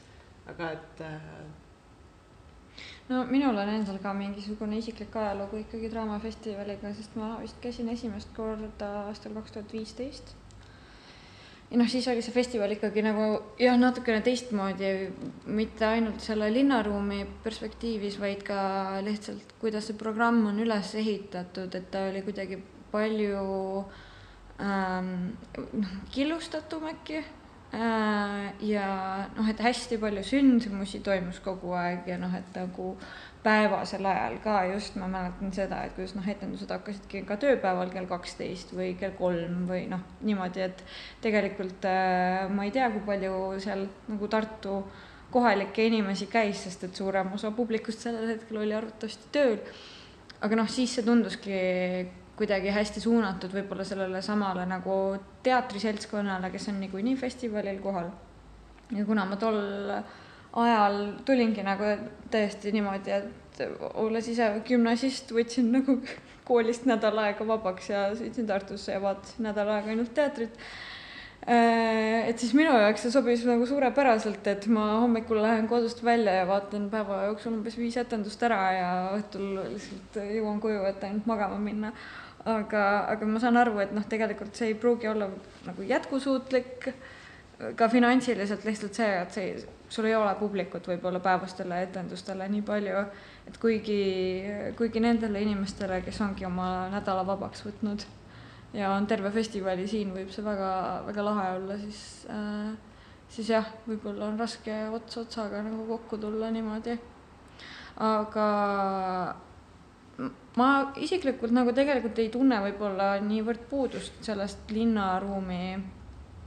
[0.53, 1.03] aga et
[3.09, 8.35] no minul on endal ka mingisugune isiklik ajalugu ikkagi Draamafestivaliga, sest ma vist käisin esimest
[8.37, 10.35] korda aastal kaks tuhat viisteist
[11.71, 13.29] ja noh, siis oli see festival ikkagi nagu
[13.61, 14.93] jah, natukene teistmoodi,
[15.53, 18.61] mitte ainult selle linnaruumi perspektiivis, vaid ka
[19.05, 22.61] lihtsalt, kuidas see programm on üles ehitatud, et ta oli kuidagi
[22.93, 23.43] palju
[24.65, 25.13] ähm,
[25.83, 27.21] noh, killustatum äkki
[27.73, 28.91] ja
[29.37, 34.39] noh, et hästi palju sündmusi toimus kogu aeg ja noh, et nagu äh, päevasel ajal
[34.43, 38.93] ka just ma mäletan seda, et kuidas noh, etendused hakkasidki ka tööpäeval kell kaksteist või
[38.99, 40.83] kell kolm või noh, niimoodi, et
[41.25, 44.81] tegelikult äh, ma ei tea, kui palju seal nagu Tartu
[45.33, 49.59] kohalikke inimesi käis, sest et suurem osa publikust sellel hetkel oli arvatavasti tööl.
[50.41, 51.59] aga noh, siis see tunduski
[52.39, 54.95] kuidagi hästi suunatud võib-olla sellele samale nagu
[55.43, 58.11] teatriseltskonnale, kes on niikuinii festivalil kohal.
[58.97, 59.59] ja kuna ma tol
[60.53, 61.93] ajal tulingi nagu
[62.31, 63.63] täiesti niimoodi, et
[63.95, 65.99] olles ise gümnasist, võtsin nagu
[66.49, 70.55] koolist nädal aega vabaks ja sõitsin Tartusse ja vaatasin nädal aega ainult teatrit.
[71.49, 76.35] Äh, et siis minu jaoks see sobis nagu suurepäraselt, et ma hommikul lähen kodust välja
[76.41, 81.29] ja vaatan päeva jooksul umbes viis etendust ära ja õhtul lihtsalt jõuan koju, et ainult
[81.31, 81.93] magama minna.
[82.45, 85.29] Aga, aga ma saan aru, et noh, tegelikult see ei pruugi olla
[85.67, 86.93] nagu jätkusuutlik
[87.77, 89.49] ka finantsiliselt lihtsalt see, et see,
[89.91, 93.03] sul ei ole publikut võib-olla päevastele etendustele nii palju,
[93.51, 94.03] et kuigi,
[94.79, 98.05] kuigi nendele inimestele, kes ongi oma nädala vabaks võtnud
[98.79, 100.71] ja on terve festivali siin, võib see väga,
[101.09, 102.77] väga lahe olla, siis äh,
[103.33, 106.99] siis jah, võib-olla on raske ots otsaga nagu kokku tulla niimoodi.
[107.99, 108.47] aga
[110.59, 115.77] ma isiklikult nagu tegelikult ei tunne võib-olla niivõrd puudust sellest linnaruumi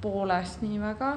[0.02, 1.12] poolest nii väga.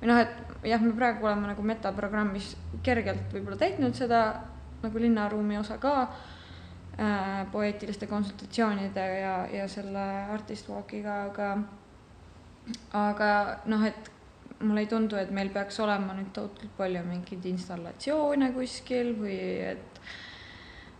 [0.00, 2.50] või noh, et jah, me praegu oleme nagu metaprogrammis
[2.84, 4.22] kergelt võib-olla täitnud seda
[4.82, 10.04] nagu linnaruumi osa ka äh, poeetiliste konsultatsioonide ja, ja selle
[10.34, 11.48] artist walk'iga, aga
[12.92, 13.30] aga
[13.70, 14.12] noh, et
[14.60, 19.38] mulle ei tundu, et meil peaks olema nüüd tohutult palju mingeid installatsioone kuskil või
[19.72, 19.95] et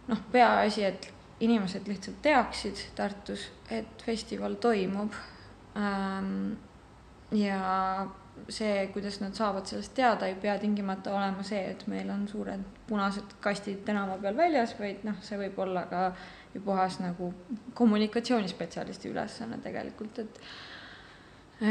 [0.09, 5.13] noh, peaasi, et inimesed lihtsalt teaksid Tartus, et festival toimub
[5.77, 6.55] ähm,.
[7.33, 8.07] ja
[8.49, 12.63] see, kuidas nad saavad sellest teada, ei pea tingimata olema see, et meil on suured
[12.87, 16.07] punased kastid tänava peal väljas, vaid noh, see võib olla ka
[16.55, 17.33] ju puhas nagu
[17.75, 20.41] kommunikatsioonispetsialisti ülesanne tegelikult, et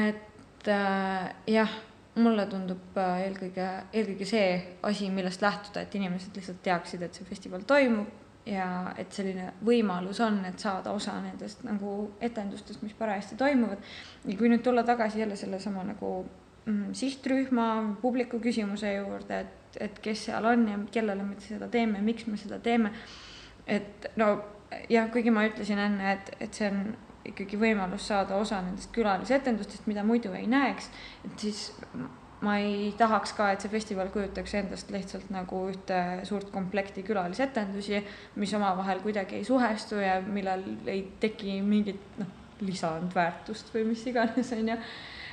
[0.06, 1.72] et äh, jah,
[2.18, 4.52] mulle tundub äh, eelkõige, eelkõige see
[4.84, 10.20] asi, millest lähtuda, et inimesed lihtsalt teaksid, et see festival toimub ja et selline võimalus
[10.22, 13.82] on, et saada osa nendest nagu etendustest, mis parajasti toimuvad.
[14.26, 16.12] ja kui nüüd tulla tagasi jälle sellesama nagu
[16.66, 22.02] mm, sihtrühma, publiku küsimuse juurde, et, et kes seal on ja kellele me seda teeme,
[22.02, 22.92] miks me seda teeme.
[23.68, 24.36] et no
[24.90, 26.86] jah, kuigi ma ütlesin enne, et, et see on
[27.26, 30.92] ikkagi võimalus saada osa nendest külalisetendustest, mida muidu ei näeks,
[31.26, 31.72] et siis
[32.46, 38.02] ma ei tahaks ka, et see festival kujutaks endast lihtsalt nagu ühte suurt komplekti külalisetendusi,
[38.42, 42.30] mis omavahel kuidagi ei suhestu ja millel ei teki mingit noh,
[42.66, 44.78] lisandväärtust või mis iganes, on ju.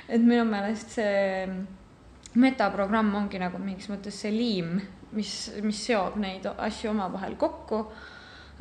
[0.09, 1.45] et minu meelest see
[2.33, 4.75] metaprogramm ongi nagu mingis mõttes see liim,
[5.13, 7.85] mis, mis seob neid asju omavahel kokku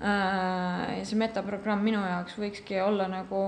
[0.02, 3.42] Äh, ja see metaprogramm minu jaoks võikski olla nagu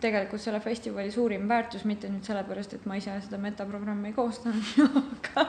[0.00, 5.44] tegelikult selle festivali suurim väärtus, mitte nüüd sellepärast, et ma ise seda metaprogrammi koostanud aga,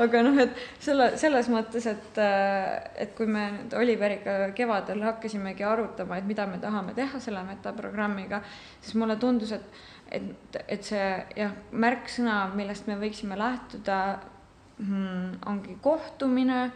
[0.00, 2.20] aga noh, et selle, selles mõttes, et,
[3.04, 8.42] et kui me nüüd Oliveriga kevadel hakkasimegi arutama, et mida me tahame teha selle metaprogrammiga,
[8.80, 9.82] siis mulle tundus, et,
[10.20, 11.08] et, et see
[11.38, 14.00] jah, märksõna, millest me võiksime lähtuda
[14.80, 16.70] hmm,, ongi kohtumine.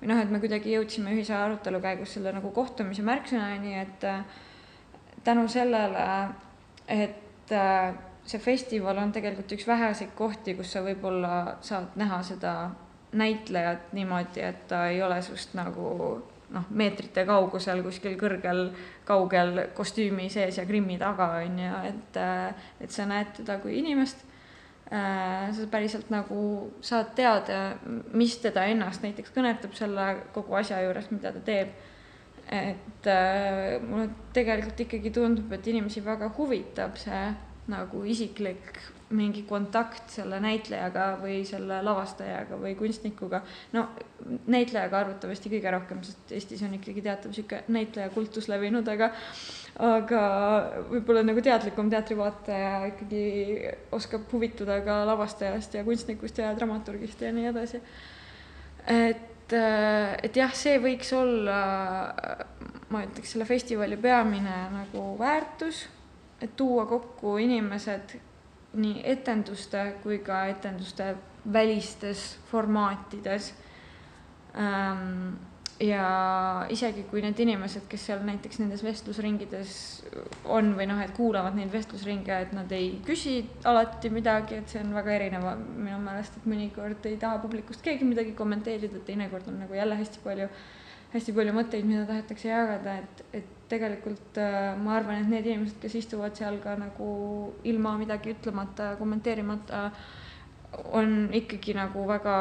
[0.00, 4.04] Või noh, et me kuidagi jõudsime ühise arutelu käigus selle nagu kohtumise märksõnani, et
[5.24, 6.06] tänu sellele,
[6.88, 7.94] et äh,
[8.24, 12.54] see festival on tegelikult üks väheseid kohti, kus sa võib-olla saad näha seda
[13.14, 15.90] näitlejat niimoodi, et ta ei ole sinust nagu
[16.54, 18.68] noh, meetrite kaugusel kuskil kõrgel,
[19.06, 23.78] kaugel kostüümi sees ja grimmi taga on ju, et, äh, et sa näed teda kui
[23.78, 24.24] inimest
[24.92, 27.78] Äh, sa päriselt nagu saad teada,
[28.12, 31.72] mis teda ennast näiteks kõnetab selle kogu asja juures, mida ta teeb.
[32.52, 37.24] Et äh, mulle tegelikult ikkagi tundub, et inimesi väga huvitab see
[37.72, 38.74] nagu isiklik
[39.14, 43.40] mingi kontakt selle näitlejaga või selle lavastajaga või kunstnikuga.
[43.72, 43.86] no
[44.46, 49.12] näitlejaga arvatavasti kõige rohkem, sest Eestis on ikkagi teatav sihuke näitlejakultus levinud, aga
[49.84, 50.22] aga
[50.90, 53.22] võib-olla nagu teadlikum teatrivaataja ikkagi
[53.96, 57.80] oskab huvituda ka lavastajast ja kunstnikust ja dramaturgist ja nii edasi.
[58.86, 61.58] et, et jah, see võiks olla,
[62.90, 65.84] ma ütleks, selle festivali peamine nagu väärtus,
[66.40, 68.16] et tuua kokku inimesed
[68.74, 71.14] nii etenduste kui ka etenduste
[71.52, 73.52] välistes formaatides.
[74.58, 75.34] Ähm,
[75.82, 79.72] ja isegi kui need inimesed, kes seal näiteks nendes vestlusringides
[80.54, 84.82] on või noh, et kuulavad neid vestlusringe, et nad ei küsi alati midagi, et see
[84.84, 85.48] on väga erinev.
[85.74, 90.22] Minu meelest, et mõnikord ei taha publikust keegi midagi kommenteerida, teinekord on nagu jälle hästi
[90.24, 90.48] palju,
[91.14, 95.80] hästi palju mõtteid, mida tahetakse jagada, et, et tegelikult äh, ma arvan, et need inimesed,
[95.82, 97.08] kes istuvad seal ka nagu
[97.66, 99.88] ilma midagi ütlemata, kommenteerimata,
[100.92, 102.36] on ikkagi nagu väga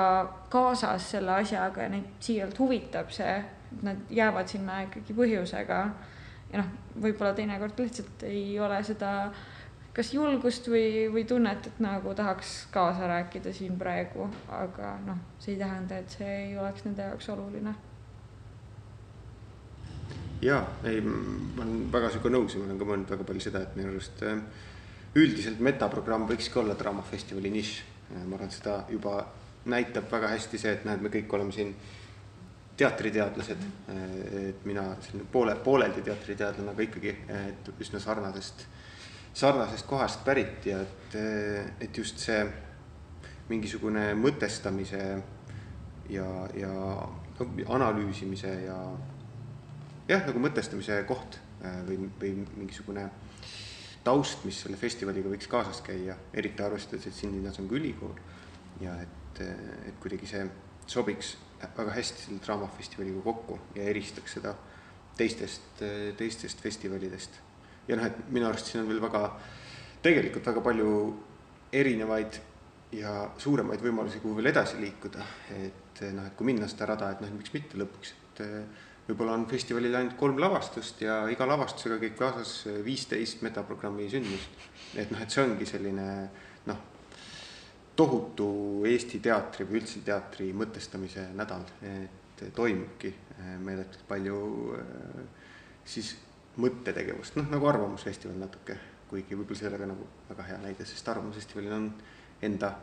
[0.50, 3.36] kaasas selle asjaga ja neid siiralt huvitab see,
[3.74, 5.80] et nad jäävad sinna ikkagi põhjusega.
[6.54, 9.32] ja noh, võib-olla teinekord lihtsalt ei ole seda
[9.94, 15.54] kas julgust või, või tunnet, et nagu tahaks kaasa rääkida siin praegu, aga noh, see
[15.54, 17.76] ei tähenda, et see ei oleks nende jaoks oluline
[20.44, 23.64] jaa, ei, ma olen väga sinuga nõus ja ma olen ka mõelnud väga palju seda,
[23.64, 24.42] et minu arust äh,
[25.20, 27.74] üldiselt metaprogramm võikski olla Draamafestivali nišš.
[28.14, 29.18] Ma arvan, seda juba
[29.66, 31.74] näitab väga hästi see, et näed, me kõik oleme siin
[32.78, 33.66] teatriteadlased,
[34.50, 38.66] et mina selline poole, pooleldi teatriteadlane, aga ikkagi, et üsna sarnasest
[39.34, 41.16] sarnasest kohast pärit ja et,
[41.82, 42.44] et just see
[43.50, 45.02] mingisugune mõtestamise
[46.14, 46.74] ja, ja
[47.40, 48.78] no, analüüsimise ja
[50.08, 53.08] jah, nagu mõtestamise koht äh, või, või mingisugune
[54.04, 58.16] taust, mis selle festivaliga võiks kaasas käia, eriti arvestades, et siin linnas on ka ülikool
[58.84, 59.42] ja et,
[59.88, 60.44] et kuidagi see
[60.88, 61.38] sobiks
[61.78, 64.54] väga hästi selle Draamafestivaliga kokku ja eristaks seda
[65.18, 65.84] teistest,
[66.18, 67.40] teistest festivalidest.
[67.88, 69.22] ja noh, et minu arust siin on veel väga,
[70.04, 70.90] tegelikult väga palju
[71.74, 72.40] erinevaid
[72.94, 75.26] ja suuremaid võimalusi, kuhu veel edasi liikuda,
[75.58, 78.44] et noh, et kui minna seda rada, et noh, miks mitte lõpuks, et
[79.08, 82.54] võib-olla on festivalil ainult kolm lavastust ja iga lavastusega käib kaasas
[82.86, 84.68] viisteist metaprogrammi sündmust.
[84.96, 86.08] et noh, et see ongi selline
[86.70, 86.80] noh,
[87.96, 88.48] tohutu
[88.88, 93.14] Eesti teatri või üldse teatri mõtestamise nädal, et toimubki
[93.64, 94.40] meeletult palju
[95.86, 96.16] siis
[96.64, 98.78] mõttetegevust, noh nagu Arvamusfestival natuke,
[99.10, 101.92] kuigi võib-olla see ei ole ka nagu väga hea näide, sest Arvamusfestivalil on
[102.46, 102.76] enda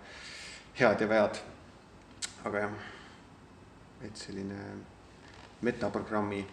[0.79, 1.43] head ja vead.
[2.45, 2.75] aga jah,
[4.07, 4.59] et selline
[5.63, 6.45] metaprogrammi,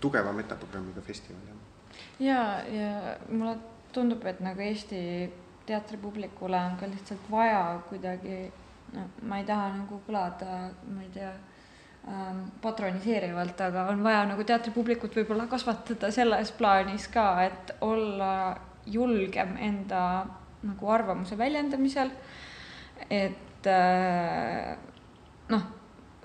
[0.00, 1.98] tugeva metaprogrammiga festival, jah.
[2.20, 3.56] ja, ja mulle
[3.92, 5.00] tundub, et nagu Eesti
[5.66, 8.46] teatripublikule on ka lihtsalt vaja kuidagi,
[8.94, 11.32] no ma ei taha nagu kõlada, ma ei tea
[12.08, 18.32] ähm,, patroniseerivalt, aga on vaja nagu teatripublikut võib-olla kasvatada selles plaanis ka, et olla
[18.86, 20.02] julgem enda
[20.66, 22.12] nagu arvamuse väljendamisel.
[23.10, 24.76] et äh,
[25.52, 25.66] noh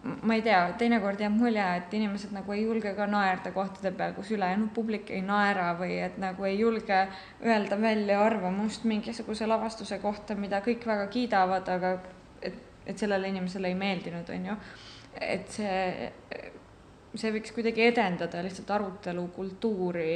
[0.04, 4.16] ma ei tea, teinekord jääb mulje, et inimesed nagu ei julge ka naerda kohtade peal,
[4.18, 7.04] kus ülejäänud publik ei naera või et nagu ei julge
[7.46, 11.94] öelda välja arvamust mingisuguse lavastuse kohta, mida kõik väga kiidavad, aga
[12.42, 14.58] et, et sellele inimesele ei meeldinud, on ju.
[15.22, 16.12] et see,
[17.14, 20.14] see võiks kuidagi edendada lihtsalt arutelukultuuri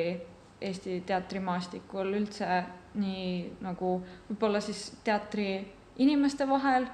[0.66, 2.62] Eesti teatrimaastikul üldse
[2.96, 3.98] nii nagu
[4.30, 5.50] võib-olla siis teatri
[6.02, 6.88] inimeste vahel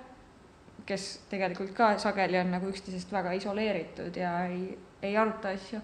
[0.85, 5.81] kes tegelikult ka sageli on nagu üksteisest väga isoleeritud ja ei, ei aruta asju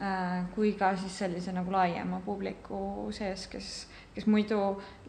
[0.00, 3.70] äh,, kui ka siis sellise nagu laiema publiku sees, kes,
[4.14, 4.60] kes muidu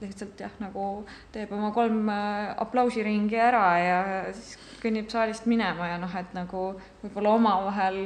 [0.01, 0.87] lihtsalt jah, nagu
[1.35, 3.99] teeb oma kolm äh, aplausiringi ära ja
[4.31, 6.69] siis kõnnib saalist minema ja noh, et nagu
[7.03, 8.01] võib-olla omavahel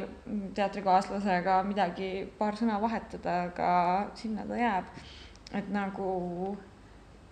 [0.58, 3.72] teatrikaaslasega midagi, paar sõna vahetada, aga
[4.20, 4.94] sinna ta jääb.
[5.52, 6.58] et nagu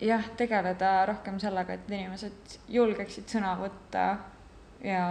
[0.00, 4.04] jah, tegeleda rohkem sellega, et inimesed julgeksid sõna võtta
[4.84, 5.04] ja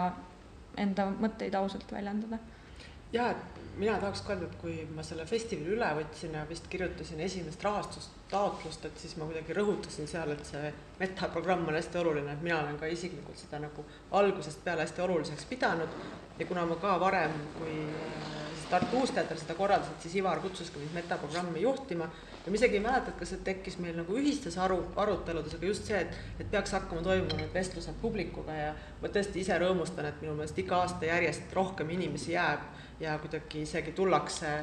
[0.79, 2.39] enda mõtteid ausalt väljendada.
[3.13, 6.67] ja, et mina tahaks ka öelda, et kui ma selle festivali üle võtsin ja vist
[6.69, 12.33] kirjutasin esimest rahastustaotlust, et siis ma kuidagi rõhutasin seal, et see metaprogramm on hästi oluline,
[12.33, 13.85] et mina olen ka isiklikult seda nagu
[14.21, 16.01] algusest peale hästi oluliseks pidanud
[16.39, 17.77] ja kuna ma ka varem, kui
[18.69, 22.05] Tartu Uusteater seda korraldas, et siis Ivar kutsuski mind metaprogrammi juhtima
[22.45, 25.69] ja ma isegi ei mäleta, et kas see tekkis meil nagu ühistes aru, aruteludes, aga
[25.69, 28.69] just see, et, et peaks hakkama toimuma need vestlused publikuga ja
[29.01, 32.63] ma tõesti ise rõõmustan, et minu meelest iga aasta järjest rohkem inimesi jääb
[33.03, 34.53] ja kuidagi isegi tullakse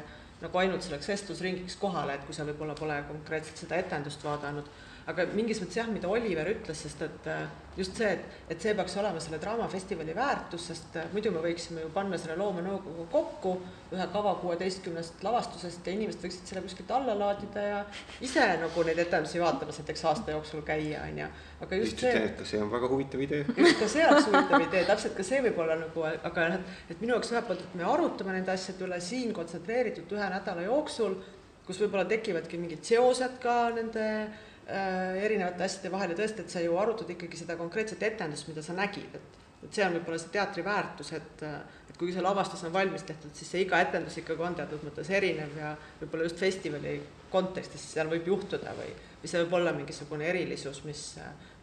[0.41, 4.69] nagu ainult selleks vestlusringiks kohale, et kui sa võib-olla pole konkreetselt seda etendust vaadanud
[5.07, 7.45] aga mingis mõttes jah, mida Oliver ütles, sest et äh,
[7.77, 11.85] just see, et, et see peaks olema selle Draamafestivali väärtus, sest äh, muidu me võiksime
[11.85, 13.53] ju panna selle loomenõukogu kokku
[13.95, 17.77] ühe kava kuueteistkümnest lavastusest ja inimesed võiksid selle kuskilt alla laadida ja
[18.25, 21.29] ise nagu neid etendusi vaatamas näiteks aasta jooksul käia, on ju.
[21.63, 22.25] aga just see.
[22.41, 23.45] ka see on väga huvitav idee.
[23.63, 26.99] just ka see oleks huvitav idee, täpselt ka see võib olla nagu, aga noh, et
[26.99, 31.15] minu jaoks ühelt poolt, et me arutame nende asjade üle siin kontsentreeritult ühe nädala jooksul,
[31.63, 34.35] kus võib-olla tekivadki mingid seosed ka nende Äh,
[34.67, 38.75] erinevate asjade vahel ja tõesti, et sa ju arutad ikkagi seda konkreetset etendust, mida sa
[38.77, 42.73] nägid, et et see on võib-olla see teatri väärtus, et et kuigi see lavastus on
[42.73, 46.99] valmis tehtud, siis see iga etendus ikkagi on teatud mõttes erinev ja võib-olla just festivali
[47.31, 51.01] kontekstis seal võib juhtuda või, või see võib olla mingisugune erilisus, mis,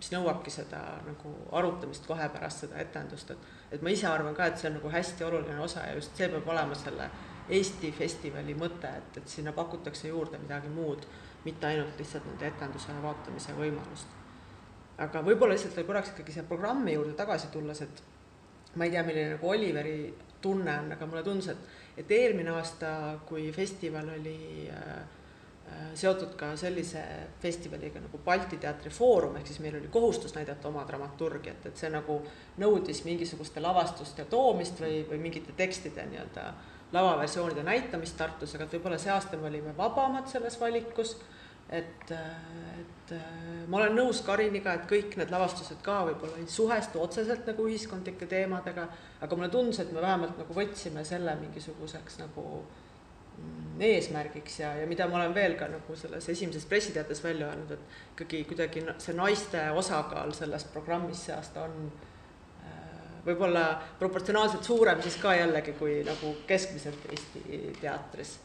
[0.01, 4.47] mis nõuabki seda nagu arutamist kohe pärast seda etendust, et et ma ise arvan ka,
[4.51, 7.09] et see on nagu hästi oluline osa ja just see peab olema selle
[7.45, 11.03] Eesti festivali mõte, et, et sinna pakutakse juurde midagi muud
[11.45, 14.21] mitte ainult lihtsalt nende etenduse vaatamise võimalust.
[14.99, 18.03] aga võib-olla lihtsalt veel korraks ikkagi selle programmi juurde tagasi tulles, et
[18.79, 19.97] ma ei tea, milline nagu Oliveri
[20.45, 22.89] tunne on, aga mulle tundus, et, et eelmine aasta,
[23.27, 24.91] kui festival oli äh,
[25.73, 27.03] äh, seotud ka sellise
[27.43, 31.91] festivaliga nagu Balti Teatri Foorum, ehk siis meil oli kohustus näidata oma dramaturgiat, et see
[31.91, 32.21] nagu
[32.63, 36.49] nõudis mingisuguste lavastuste toomist või, või mingite tekstide nii-öelda
[36.93, 41.17] lavaversioonide näitamist Tartus, aga et võib-olla see aasta me olime vabamad selles valikus
[41.73, 43.13] et, et
[43.69, 48.29] ma olen nõus Kariniga, et kõik need lavastused ka võib-olla ei suhestu otseselt nagu ühiskondlike
[48.31, 48.89] teemadega,
[49.25, 54.89] aga mulle tundus, et me vähemalt nagu võtsime selle mingisuguseks nagu mm, eesmärgiks ja, ja
[54.91, 59.17] mida ma olen veel ka nagu selles esimeses pressiteates välja öelnud, et ikkagi kuidagi see
[59.17, 61.89] naiste osakaal selles programmis see aasta on
[63.25, 63.65] võib-olla
[63.99, 68.39] proportsionaalselt suurem siis ka jällegi kui nagu keskmiselt Eesti teatris.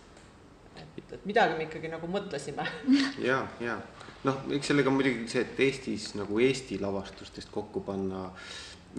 [0.79, 2.65] et, et midagi me ikkagi nagu mõtlesime.
[3.29, 3.77] ja, ja
[4.23, 8.29] noh, eks sellega muidugi see, et Eestis nagu Eesti lavastustest kokku panna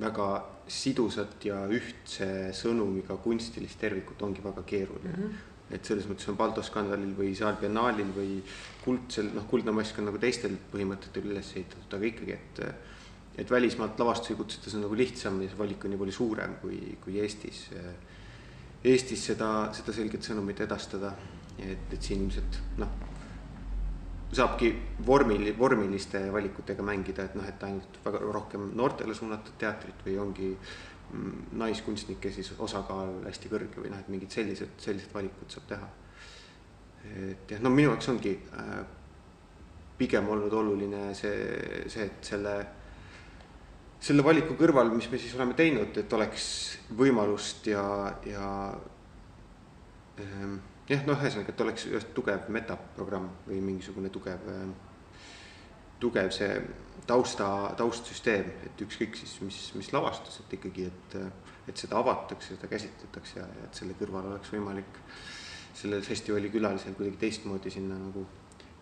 [0.00, 0.26] väga
[0.70, 5.22] sidusat ja ühtse sõnumiga kunstilist tervikut ongi väga keeruline mm.
[5.30, 8.40] -hmm et selles mõttes on Balto skandalil või Saal Biennaalil või
[8.84, 12.62] kuldsel, noh, Kuldne mask on nagu teistel põhimõtetel üles ehitatud, aga ikkagi, et
[13.38, 16.80] et välismaalt lavastusi kutsudes on nagu lihtsam ja see valik on nii palju suurem kui,
[17.04, 17.68] kui Eestis.
[18.84, 21.12] Eestis seda, seda selget sõnumit edastada,
[21.58, 22.92] et, et siin ilmselt noh,
[24.32, 24.70] saabki
[25.06, 30.50] vormil, vormiliste valikutega mängida, et noh, et ainult väga rohkem noortele suunatud teatrit või ongi
[30.54, 35.90] mm, naiskunstnike siis osakaal hästi kõrge või noh, et mingid sellised, sellised valikud saab teha.
[37.32, 38.74] et jah, no minu jaoks ongi äh,
[39.98, 42.54] pigem olnud oluline see, see, et selle
[44.00, 46.44] selle valiku kõrval, mis me siis oleme teinud, et oleks
[46.96, 47.82] võimalust ja,
[48.26, 48.46] ja
[50.24, 50.56] ähm,
[50.88, 54.72] jah, noh, ühesõnaga, et oleks tugev metaprogramm või mingisugune tugev, ähm,
[56.00, 56.54] tugev see
[57.08, 61.18] tausta, taustsüsteem, et ükskõik siis, mis, mis lavastus, et ikkagi, et,
[61.68, 65.02] et seda avatakse, seda käsitletakse ja, ja et selle kõrval oleks võimalik
[65.76, 68.24] sellel festivali külalisel kuidagi teistmoodi sinna nagu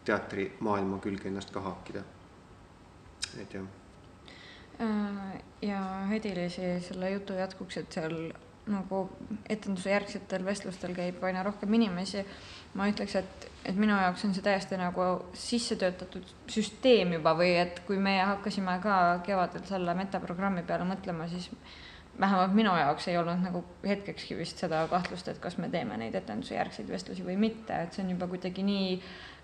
[0.07, 2.07] teatrimaailma külge ennast ka haakida.
[3.43, 3.67] et jah
[4.81, 8.15] Äh, ja Hedilisi selle jutu jätkuks, et seal
[8.69, 9.01] nagu
[9.51, 12.25] etenduse järgsetel vestlustel käib aina rohkem inimesi.
[12.75, 17.55] ma ütleks, et, et minu jaoks on see täiesti nagu sisse töötatud süsteem juba või
[17.59, 21.49] et kui meie hakkasime ka kevadel selle metaprogrammi peale mõtlema, siis
[22.21, 26.15] vähemalt minu jaoks ei olnud nagu hetkekski vist seda kahtlust, et kas me teeme neid
[26.15, 28.95] etenduse järgseid vestlusi või mitte, et see on juba kuidagi nii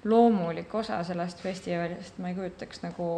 [0.04, 3.08] loomulik osa sellest festivalist, ma ei kujutaks nagu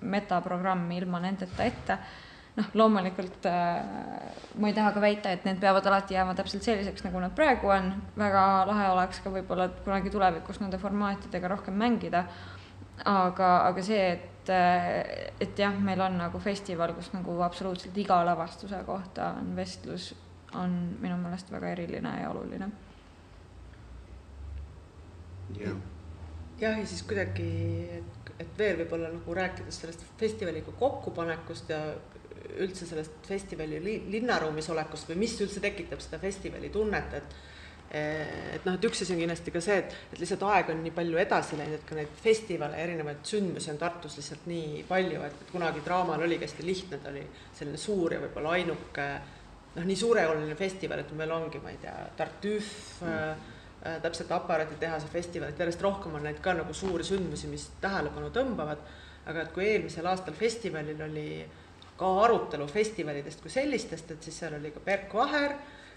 [0.00, 1.98] metaprogrammi ilma nendeta ette.
[2.56, 7.02] noh, loomulikult äh, ma ei taha ka väita, et need peavad alati jääma täpselt selliseks,
[7.04, 12.24] nagu nad praegu on, väga lahe oleks ka võib-olla kunagi tulevikus nende formaatidega rohkem mängida.
[13.04, 18.22] aga, aga see, et, äh, et jah, meil on nagu festival, kus nagu absoluutselt iga
[18.24, 20.14] lavastuse kohta on vestlus,
[20.56, 22.70] on minu meelest väga eriline ja oluline.
[25.60, 25.76] jah,
[26.58, 27.50] jah, ja siis kuidagi,
[28.00, 31.80] et et veel võib-olla nagu rääkides sellest festivaliga kokkupanekust ja
[32.62, 37.36] üldse sellest festivali linnaruumis olekust või mis üldse tekitab seda festivali tunnet, et
[37.96, 40.92] et noh, et üks asi on kindlasti ka see, et, et lihtsalt aeg on nii
[40.92, 45.44] palju edasi läinud, et ka neid festivale, erinevaid sündmusi on Tartus lihtsalt nii palju, et
[45.52, 47.22] kunagi Draamal oligi hästi lihtne, ta oli
[47.54, 49.06] selline suur ja võib-olla ainuke
[49.76, 53.14] noh, nii suurejoonline festival, et meil ongi, ma ei tea, Tartüf mm.
[53.14, 53.54] Äh,
[54.02, 58.82] täpselt aparaaditehase festivalid, järjest rohkem on neid ka nagu suuri sündmusi, mis tähelepanu tõmbavad.
[59.26, 61.46] aga et kui eelmisel aastal festivalil oli
[61.98, 65.56] ka arutelu festivalidest kui sellistest, et siis seal oli ka Berk Vaher,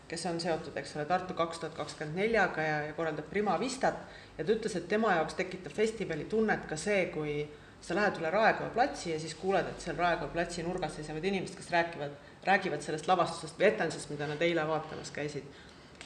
[0.09, 3.99] kes on seotud, eks ole, Tartu kaks tuhat kakskümmend neljaga ja, ja korraldab Prima Vistat
[4.37, 7.43] ja ta ütles, et tema jaoks tekitab festivali tunnet ka see, kui
[7.85, 11.55] sa lähed üle Raekoja platsi ja siis kuuled, et seal Raekoja platsi nurgas seisavad inimesed,
[11.59, 15.45] kes räägivad, räägivad sellest lavastusest või etendusest, mida nad eile vaatamas käisid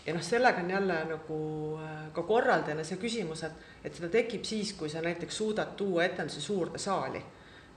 [0.05, 1.37] ja noh, sellega on jälle nagu
[1.83, 6.05] äh, ka korraldajana see küsimus, et, et seda tekib siis, kui sa näiteks suudad tuua
[6.09, 7.23] etenduse suurde saali.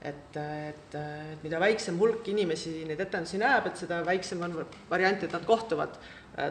[0.01, 4.59] et, et, et mida väiksem hulk inimesi neid etendusi näeb, et seda väiksem on
[4.91, 5.97] variant, et nad kohtuvad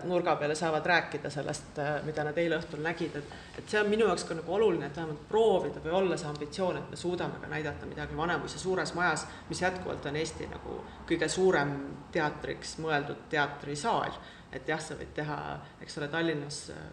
[0.05, 3.81] nurga peal ja saavad rääkida sellest, äh, mida nad eile õhtul nägid, et et see
[3.81, 6.97] on minu jaoks ka nagu oluline, et vähemalt proovida või olla see ambitsioon, et me
[6.97, 11.73] suudame ka näidata midagi Vanemuise suures majas, mis jätkuvalt on Eesti nagu kõige suurem
[12.13, 14.19] teatriks mõeldud teatrisaal
[14.57, 15.37] et jah, sa võid teha,
[15.85, 16.87] eks ole, Tallinnas äh,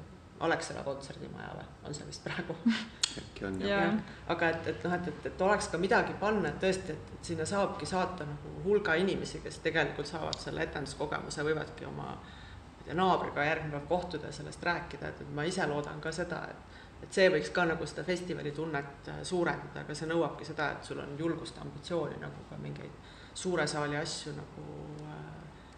[0.43, 1.65] Alexela kontserdimaja või?
[1.87, 2.55] On see vist praegu?
[3.21, 3.87] äkki on jah.
[3.87, 4.19] Ja..
[4.33, 7.31] aga et, et noh, et, et, et oleks ka midagi panna, et tõesti, et, et
[7.31, 12.89] sinna saabki saata nagu hulga inimesi, kes tegelikult saavad selle etenduskogemuse, võivadki oma ma ei
[12.89, 16.43] tea, naabriga järgmine päev kohtuda ja sellest rääkida, et, et ma ise loodan ka seda,
[16.51, 20.69] et et see võiks ka nagu seda festivali tunnet äh, suurendada, aga see nõuabki seda,
[20.71, 24.65] et sul on julgust, ambitsiooni nagu ka mingeid suure saali asju nagu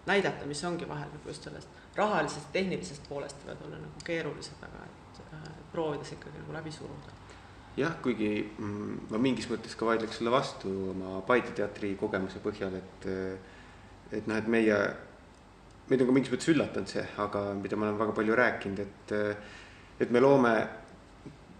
[0.06, 4.86] näidata, mis ongi vahel nagu just sellest rahalisest, tehnilisest poolest võivad olla nagu keerulised, aga
[4.88, 7.14] et äh, proovides ikkagi nagu läbi suruda.
[7.78, 12.78] jah, kuigi mm, ma mingis mõttes ka vaidleks sulle vastu oma Paide teatri kogemuse põhjal,
[12.80, 13.10] et
[14.16, 14.80] et noh, et meie,
[15.89, 19.16] meid on ka mingis mõttes üllatanud see, aga mida ma olen väga palju rääkinud, et
[20.06, 20.53] et me loome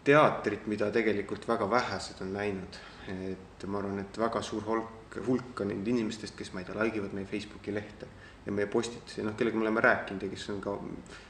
[0.06, 2.78] teatrit, mida tegelikult väga vähesed on näinud,
[3.08, 4.94] et ma arvan, et väga suur hulk
[5.26, 8.08] hulk on nendest inimestest, kes ma ei tea, like ivad meie Facebooki lehte
[8.46, 10.76] ja meie postitusi, noh, kellega me oleme rääkinud ja kes on ka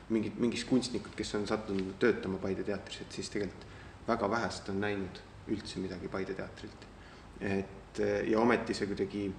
[0.10, 3.68] mingid, mingid kunstnikud, kes on sattunud töötama Paide teatris, et siis tegelikult
[4.08, 5.22] väga vähesed on näinud
[5.54, 6.90] üldse midagi Paide teatrilt.
[7.42, 9.30] et ja ometi see kuidagi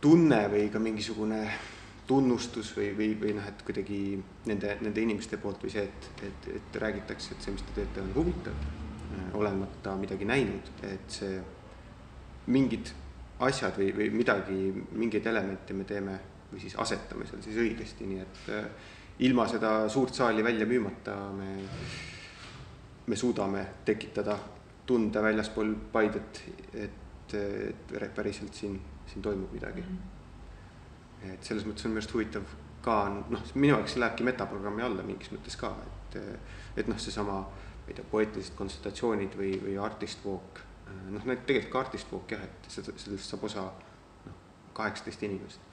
[0.00, 1.40] tunne või ka mingisugune
[2.06, 3.98] tunnustus või, või, või noh, et kuidagi
[4.50, 8.02] nende, nende inimeste poolt või see, et, et, et räägitakse, et see, mis te teete,
[8.02, 8.64] on huvitav,
[9.38, 11.38] olemata midagi näinud, et see
[12.52, 12.90] mingid
[13.42, 14.58] asjad või, või midagi,
[14.98, 16.18] mingeid elemente me teeme
[16.52, 18.66] või siis asetame seal siis õigesti, nii et äh,
[19.24, 21.52] ilma seda suurt saali välja müümata me,
[23.06, 24.38] me suudame tekitada
[24.86, 26.42] tunde väljaspool Paidet,
[26.74, 29.80] et, et päriselt siin, siin toimub midagi.
[29.80, 31.32] -hmm.
[31.32, 32.42] et selles mõttes on minu arust huvitav
[32.82, 36.18] ka noh, minu jaoks lähebki metaprogrammi alla mingis mõttes ka, et,
[36.76, 40.58] et noh, seesama, ma ei tea, poeetilised konsultatsioonid või, või artist walk,
[41.10, 43.68] noh, need tegelikult ka artist walk jah, et sellest saab osa
[44.26, 44.40] noh,
[44.74, 45.71] kaheksateist inimest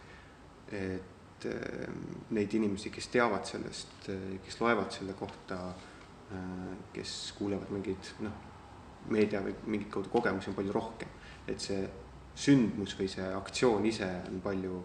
[0.72, 2.04] et ehm,
[2.36, 4.10] neid inimesi, kes teavad sellest,
[4.46, 5.60] kes loevad selle kohta,
[6.34, 8.46] äh, kes kuulevad mingeid noh,
[9.10, 11.18] meedia või mingit kaudu kogemusi on palju rohkem.
[11.50, 11.82] et see
[12.36, 14.84] sündmus või see aktsioon ise on palju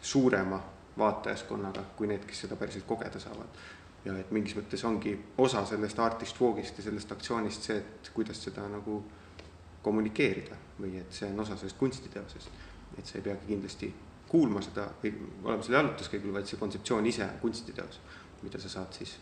[0.00, 0.60] suurema
[0.98, 3.60] vaatajaskonnaga kui need, kes seda päriselt kogeda saavad.
[4.04, 8.40] ja et mingis mõttes ongi osa sellest artist walk'ist ja sellest aktsioonist see, et kuidas
[8.44, 9.02] seda nagu
[9.82, 12.48] kommunikeerida või et see on osa sellest kunstiteosest.
[12.98, 13.94] et see ei peagi kindlasti
[14.30, 15.12] kuulma seda või
[15.42, 18.00] olema selle jalutuskäigul, vaid see kontseptsioon ise on kunstiteos,
[18.44, 19.16] mida sa saad siis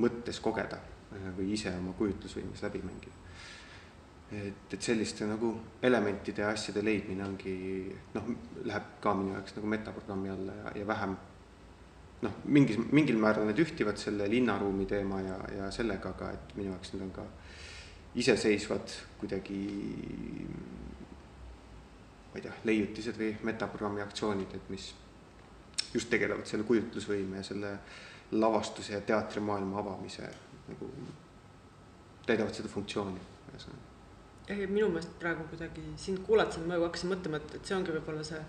[0.00, 3.20] mõttes kogeda äh, või ise oma kujutlusvõimes läbi mängida.
[4.34, 7.54] et, et selliste nagu elementide ja asjade leidmine ongi
[8.14, 8.32] noh,
[8.64, 11.16] läheb ka minu jaoks nagu metaprogrammi alla ja, ja vähem
[12.24, 16.72] noh, mingis, mingil määral need ühtivad selle linnaruumi teema ja, ja sellega, aga et minu
[16.72, 17.26] jaoks need on ka
[18.14, 19.60] iseseisvad kuidagi
[22.34, 24.88] ma ei tea, leiutised või metaprogrammi aktsioonid, et mis
[25.94, 27.70] just tegelevad selle kujutlusvõime ja selle
[28.34, 30.26] lavastuse ja teatrimaailma avamise
[30.66, 30.88] nagu,
[32.26, 33.22] täidavad seda funktsiooni,
[33.52, 34.66] ühesõnaga.
[34.66, 38.26] minu meelest praegu kuidagi sind kuulates ma ju hakkasin mõtlema, et, et see ongi võib-olla
[38.26, 38.42] see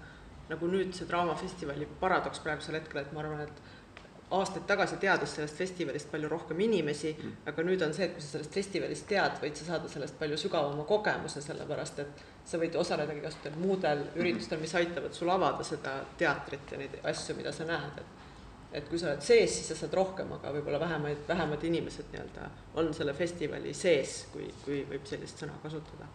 [0.49, 3.61] nagu nüüd see Draamafestivali paradoks praegusel hetkel, et ma arvan, et
[4.33, 8.23] aastaid tagasi teadis sellest festivalist palju rohkem inimesi mm., aga nüüd on see, et kui
[8.23, 12.77] sa sellest festivalist tead, võid sa saada sellest palju sügavama kogemuse, sellepärast et sa võid
[12.81, 14.21] osaledagi kasutada muudel mm.
[14.21, 18.13] üritustel, mis aitavad sul avada seda teatrit ja neid asju, mida sa näed, et
[18.75, 22.49] et kui sa oled sees, siis sa saad rohkem, aga võib-olla vähemaid, vähemad inimesed nii-öelda
[22.81, 26.09] on selle festivali sees, kui, kui võib sellist sõna kasutada.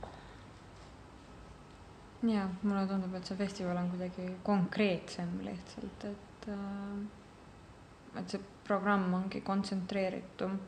[2.28, 7.19] ja mulle tundub, et see festival on kuidagi konkreetsem lihtsalt, et äh
[8.18, 10.58] et see programm ongi kontsentreeritum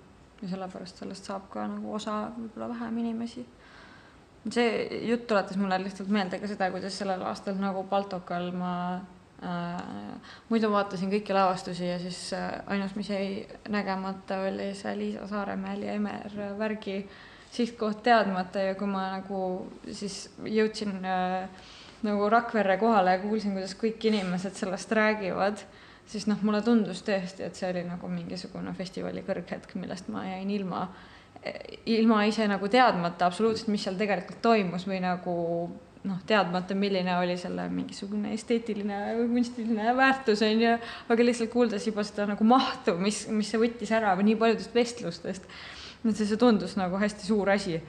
[0.42, 3.44] ja sellepärast sellest saab ka nagu osa võib-olla vähem inimesi.
[4.50, 8.72] see jutt tuletas mulle lihtsalt meelde ka seda, kuidas sellel aastal nagu Baltokal ma
[9.42, 15.28] äh, muidu vaatasin kõiki lavastusi ja siis äh, ainus, mis jäi nägemata, oli see Liisa
[15.30, 17.04] Saaremäel ja Emer Värgi
[17.52, 19.44] sihtkoht teadmata ja kui ma nagu
[19.92, 21.46] siis jõudsin äh,
[22.02, 25.62] nagu Rakverre kohale ja kuulsin, kuidas kõik inimesed sellest räägivad
[26.06, 30.50] siis noh, mulle tundus tõesti, et see oli nagu mingisugune festivali kõrghetk, millest ma jäin
[30.50, 30.86] ilma,
[31.86, 35.34] ilma ise nagu teadmata absoluutselt, mis seal tegelikult toimus või nagu
[36.08, 40.72] noh, teadmata, milline oli selle mingisugune esteetiline või kunstiline väärtus, on ju,
[41.14, 45.46] aga lihtsalt kuuldes juba seda nagu mahtu, mis, mis see võttis ära nii paljudest vestlustest,
[46.02, 47.80] et see, see tundus nagu hästi suur asi.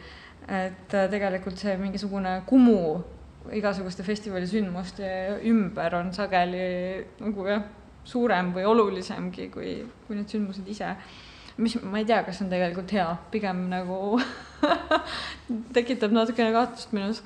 [0.44, 3.00] et äh, tegelikult see mingisugune Kumu
[3.56, 5.08] igasuguste festivalisündmuste
[5.48, 6.66] ümber on sageli
[7.22, 7.64] nagu jah
[8.08, 9.76] suurem või olulisemgi kui,
[10.08, 10.96] kui need sündmused ise.
[11.58, 14.20] mis, ma ei tea, kas on tegelikult hea, pigem nagu
[15.78, 17.24] tekitab natukene kahtlust minus.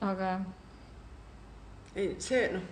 [0.00, 0.50] aga jah
[1.94, 2.62] ei, see noh,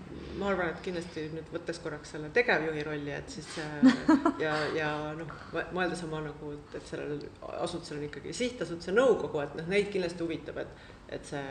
[0.40, 3.48] ma arvan, et kindlasti nüüd võttes korraks selle tegevjuhi rolli, et siis
[4.44, 5.34] ja, ja noh,
[5.76, 7.18] mõeldes oma nagu, et sellel
[7.60, 11.44] asutusel on ikkagi sihtasutuse nõukogu, et noh, neid kindlasti huvitab, et, et see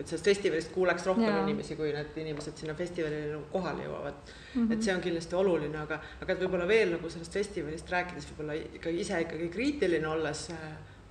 [0.00, 1.40] et sellest festivalist kuuleks rohkem ja.
[1.44, 4.52] inimesi, kui need inimesed sinna festivalile nagu kohale jõuavad mm.
[4.54, 4.72] -hmm.
[4.72, 8.56] et see on kindlasti oluline, aga, aga et võib-olla veel nagu sellest festivalist rääkides võib-olla
[8.60, 10.46] ikka ise ikkagi kriitiline olles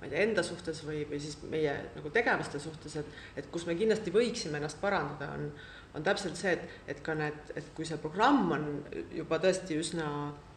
[0.00, 3.66] ma ei tea, enda suhtes või, või siis meie nagu tegevuste suhtes, et, et kus
[3.68, 5.50] me kindlasti võiksime ennast parandada, on,
[5.94, 8.68] on täpselt see, et, et ka need, et kui see programm on
[9.14, 10.06] juba tõesti üsna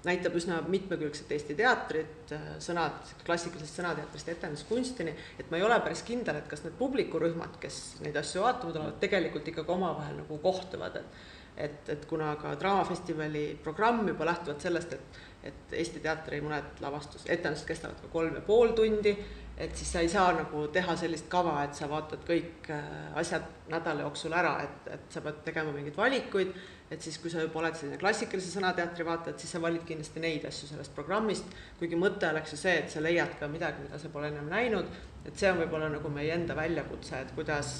[0.04, 6.42] näitab üsna mitmekülgset Eesti teatrit, sõnad klassikalisest sõnateatrist etenduskunstini, et ma ei ole päris kindel,
[6.42, 11.32] et kas need publikurühmad, kes neid asju vaatama tulevad, tegelikult ikkagi omavahel nagu kohtuvad, et
[11.54, 17.26] et, et kuna ka Draamafestivali programm juba lähtuvalt sellest, et et Eesti teatri mõned lavastus,
[17.28, 19.12] etendused kestavad ka kolm ja pool tundi,
[19.58, 22.88] et siis sa ei saa nagu teha sellist kava, et sa vaatad kõik äh,
[23.22, 26.54] asjad nädala jooksul ära, et, et sa pead tegema mingeid valikuid,
[26.94, 30.22] et siis, kui sa juba oled selline klassikalise sõnateatri vaataja, et siis sa valid kindlasti
[30.24, 34.02] neid asju sellest programmist, kuigi mõte oleks ju see, et sa leiad ka midagi, mida
[34.02, 34.90] sa pole ennem näinud,
[35.24, 37.76] et see on võib-olla nagu meie enda väljakutse, et kuidas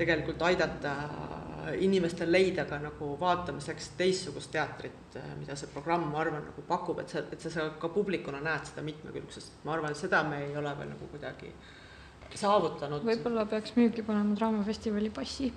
[0.00, 0.94] tegelikult aidata
[1.80, 7.12] inimestel leida ka nagu vaatamiseks teistsugust teatrit, mida see programm, ma arvan, nagu pakub, et
[7.12, 10.74] sa, et sa ka publikuna näed seda mitmekülgsust, ma arvan, et seda me ei ole
[10.78, 11.52] veel nagu kuidagi
[12.40, 13.06] saavutanud.
[13.06, 15.52] võib-olla peaks müügi panema Draamafestivali passi.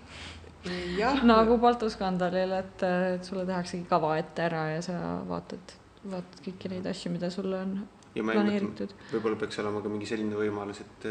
[1.33, 2.85] nagu Balto skandalil, et,
[3.15, 5.75] et sulle tehaksegi kava ette ära ja sa vaatad,
[6.05, 7.75] vaatad kõiki neid asju, mida sulle on
[8.15, 8.93] ja planeeritud.
[9.11, 11.07] võib-olla peaks olema ka mingi selline võimalus, et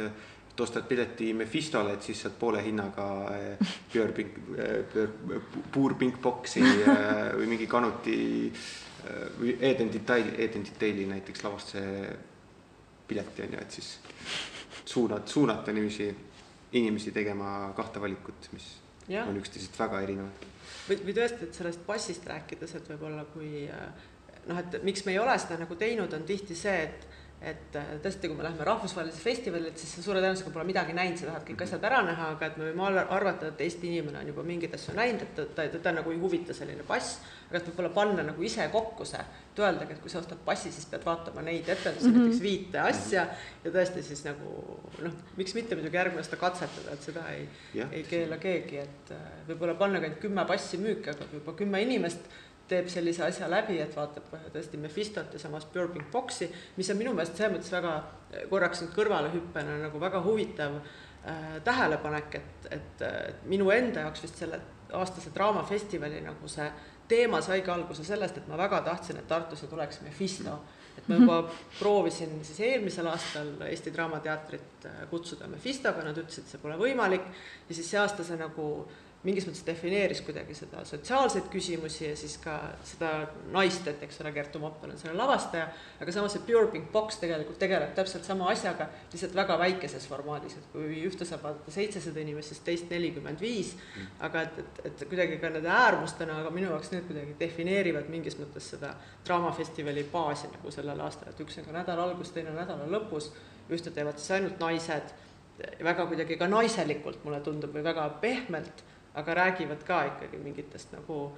[0.53, 3.07] et ostad pileti Mephistole, et siis saad poole hinnaga
[3.93, 4.35] pöörpink,
[4.93, 5.13] pöör,
[5.73, 6.61] puurpinkboksi
[7.39, 8.19] või mingi kanuti
[9.39, 11.85] või Eden Detail, Eden Detaili näiteks lavastuse
[13.09, 13.89] pileti on ju, et siis
[14.85, 16.11] suunad, suunata niiviisi
[16.73, 18.69] inimesi tegema kahte valikut, mis
[19.09, 19.25] ja.
[19.25, 20.47] on üksteisest väga erinevad.
[20.89, 23.67] või, või tõesti, et sellest passist rääkides, et võib-olla kui
[24.47, 27.09] noh, et miks me ei ole seda nagu teinud, on tihti see, et
[27.45, 31.19] et äh, tõesti, kui me läheme rahvusvahelisele festivalile, siis sa suure tõenäosusega pole midagi näinud,
[31.19, 34.31] sa tahad kõik asjad ära näha, aga et me võime arvata, et Eesti inimene on
[34.31, 37.19] juba mingeid asju näinud, et ta, ta, teda nagu ei huvita selline pass,
[37.49, 40.73] aga et võib-olla panna nagu ise kokku see, et öeldagi, et kui sa ostad passi,
[40.75, 42.29] siis pead vaatama neid etendusi mm, -hmm.
[42.29, 43.27] näiteks viite asja
[43.65, 47.49] ja tõesti siis nagu noh, miks mitte muidugi järgmine aasta katsetada, et seda ei,
[47.91, 51.83] ei keela keegi, et äh, võib-olla panna ka ainult kümme passi müüki, aga juba kümme
[51.83, 52.33] inimest
[52.73, 57.15] teeb sellise asja läbi, et vaatab tõesti Mephistot ja samas Pure Boxi, mis on minu
[57.17, 57.95] meelest selles mõttes väga,
[58.51, 64.41] korraks nüüd kõrvalehüppena nagu väga huvitav äh, tähelepanek, et, et, et minu enda jaoks vist
[64.43, 64.61] selle
[64.93, 66.69] aastase draamafestivali nagu see
[67.09, 70.59] teema saigi alguse sellest, et ma väga tahtsin, et Tartusse tuleks Mephisto.
[70.97, 71.37] et ma juba
[71.79, 77.25] proovisin siis eelmisel aastal Eesti Draamateatrit äh, kutsuda Mephistoga, nad ütlesid, see pole võimalik
[77.69, 78.67] ja siis see aasta see nagu
[79.23, 82.57] mingis mõttes defineeris kuidagi seda sotsiaalseid küsimusi ja siis ka
[82.87, 83.11] seda
[83.55, 85.69] naist, et eks ole, Kertu Moppel on selle lavastaja,
[86.03, 90.59] aga samas see Pure Pink Box tegelikult tegeleb täpselt sama asjaga, lihtsalt väga väikeses formaadis,
[90.59, 93.77] et kui ühte saab vaadata seitsesada inimest, siis teist nelikümmend viis,
[94.27, 98.41] aga et, et, et kuidagi ka nende äärmustena, aga minu jaoks need kuidagi defineerivad mingis
[98.43, 98.97] mõttes seda
[99.27, 103.31] draamafestivali baasi nagu sellel aastal, et üks on ka nädala algus, teine nädala lõpus,
[103.71, 105.15] ühte teevad siis ainult naised,
[105.85, 108.83] väga kuidagi ka naiselikult, mulle tundub, või väga pehmelt
[109.15, 111.33] aga räägivad ka ikkagi mingitest nagu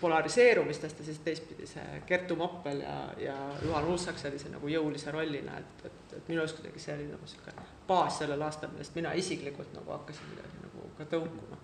[0.00, 5.58] polariseerumistest ja siis teistpidi see Kertu Moppel ja, ja Juhan Uussak sellise nagu jõulise rollina,
[5.58, 9.12] et, et, et minu arust kuidagi see oli nagu niisugune baas sellel aastal, millest mina
[9.12, 11.60] isiklikult nagu hakkasin midagi nagu ka tõukuma.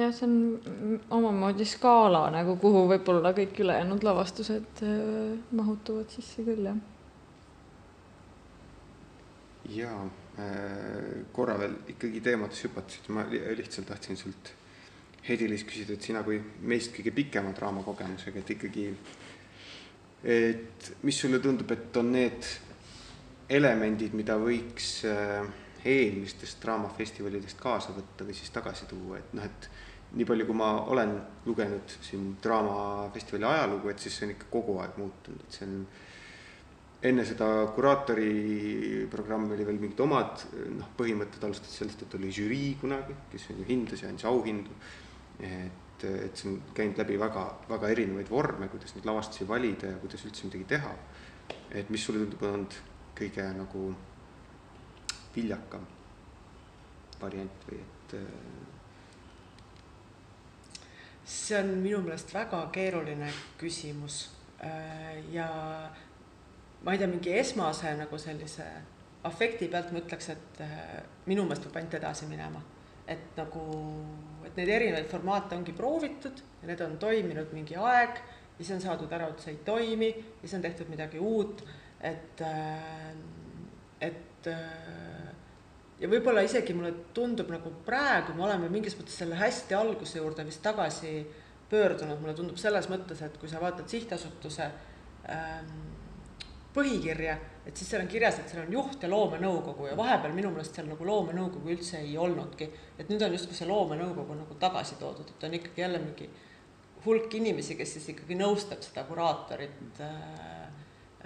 [0.00, 6.66] jah, see on omamoodi skaala nagu, kuhu võib-olla kõik ülejäänud lavastused äh, mahutuvad sisse küll,
[6.66, 6.84] jah.
[9.78, 10.06] jaa
[11.32, 14.52] korra veel ikkagi teemades hüpates, et ma lihtsalt tahtsin sult,
[15.26, 16.36] Hedi-Liis, küsida, et sina kui
[16.68, 18.84] meist kõige pikema draamakogemusega, et ikkagi,
[20.36, 22.50] et mis sulle tundub, et on need
[23.56, 25.48] elemendid, mida võiks äh,
[25.86, 29.68] eelmistest draamafestivalidest kaasa võtta või siis tagasi tuua, et noh, et
[30.16, 31.16] nii palju, kui ma olen
[31.46, 35.80] lugenud siin draamafestivali ajalugu, et siis see on ikka kogu aeg muutunud, et see on
[37.08, 40.44] enne seda kuraatori programmi oli veel mingid omad
[40.76, 44.76] noh, põhimõtted, alustati sellest, et oli žürii kunagi, kes on ju hindas ja andis auhindu.
[45.40, 50.00] et, et see on käinud läbi väga, väga erinevaid vorme, kuidas neid lavastusi valida ja
[50.02, 50.94] kuidas üldse midagi teha.
[51.70, 52.80] et mis sulle tundub, on olnud
[53.16, 53.86] kõige nagu
[55.36, 55.84] viljakam
[57.20, 58.16] variant või et
[61.26, 63.28] see on minu meelest väga keeruline
[63.58, 64.28] küsimus
[64.62, 65.48] äh, ja
[66.84, 68.66] ma ei tea, mingi esmase nagu sellise
[69.26, 70.96] afekti pealt ma ütleks, et äh,
[71.30, 72.62] minu meelest peab ainult edasi minema.
[73.06, 73.60] et nagu,
[74.42, 78.80] et neid erinevaid formaate ongi proovitud ja need on toiminud mingi aeg ja siis on
[78.82, 81.62] saadud ära, et see ei toimi ja siis on tehtud midagi uut,
[82.02, 83.12] et, äh,
[84.08, 85.30] et äh,
[86.00, 90.44] ja võib-olla isegi mulle tundub nagu praegu me oleme mingis mõttes selle hästi alguse juurde
[90.48, 91.14] vist tagasi
[91.70, 94.66] pöördunud, mulle tundub selles mõttes, et kui sa vaatad sihtasutuse
[95.30, 95.95] ähm,
[96.76, 100.52] põhikirja, et siis seal on kirjas, et seal on juht ja loomenõukogu ja vahepeal minu
[100.54, 102.68] meelest seal nagu loomenõukogu üldse ei olnudki.
[102.98, 106.28] et nüüd on justkui see loomenõukogu nagu tagasi toodud, et on ikkagi jälle mingi
[107.06, 110.66] hulk inimesi, kes siis ikkagi nõustab seda kuraatorit äh,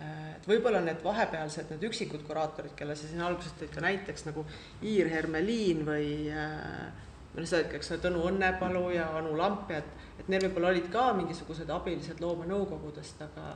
[0.00, 4.46] et võib-olla need vahepealsed, need üksikud kuraatorid, kelle sa siin alguses tõid ka näiteks nagu
[4.86, 6.86] Iir Hermeliin või, äh,
[7.34, 9.90] või noh, sa oled, eks ole, Tõnu Õnnepalu ja Anu Lamp et,
[10.22, 13.52] et neil võib-olla olid ka mingisugused abilised loomenõukogudest, aga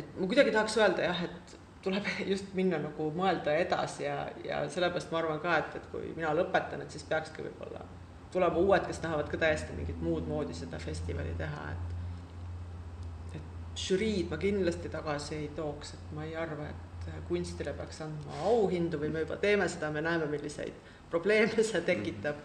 [0.00, 4.64] et ma kuidagi tahaks öelda jah, et tuleb just minna nagu mõelda edasi ja, ja
[4.72, 7.84] sellepärast ma arvan ka, et, et kui mina lõpetan, et siis peakski võib-olla
[8.32, 14.30] tulema uued, kes tahavad ka täiesti mingit muud moodi seda festivali teha, et et žüriid
[14.30, 16.86] ma kindlasti tagasi ei tooks, et ma ei arva, et
[17.28, 20.76] kunstile peaks andma auhindu või me juba teeme seda, me näeme, milliseid
[21.10, 22.38] probleeme see tekitab,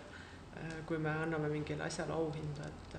[0.87, 2.95] kui me anname mingile asjale auhindu, et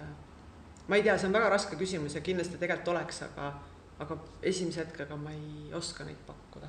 [0.86, 3.54] ma ei tea, see on väga raske küsimus ja kindlasti tegelikult oleks, aga
[4.02, 6.68] aga esimese hetkega ma ei oska neid pakkuda.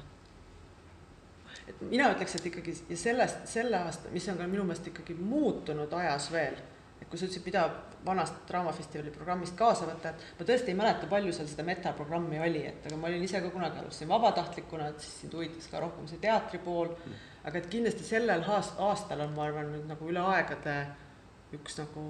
[1.68, 5.18] et mina ütleks, et ikkagi ja sellest, selle aasta, mis on ka minu meelest ikkagi
[5.20, 6.56] muutunud ajas veel,
[7.02, 7.66] et kui sa ütlesid, mida
[8.06, 12.62] vanast Draamafestivali programmist kaasa võtta, et ma tõesti ei mäleta, palju seal seda metaprogrammi oli,
[12.70, 16.08] et aga ma olin ise ka kunagi alustasin vabatahtlikuna, et siis sind huvitas ka rohkem
[16.08, 16.94] see teatri pool,
[17.44, 20.78] aga et kindlasti sellel aastal on, ma arvan, nüüd nagu üle aegade
[21.58, 22.06] üks nagu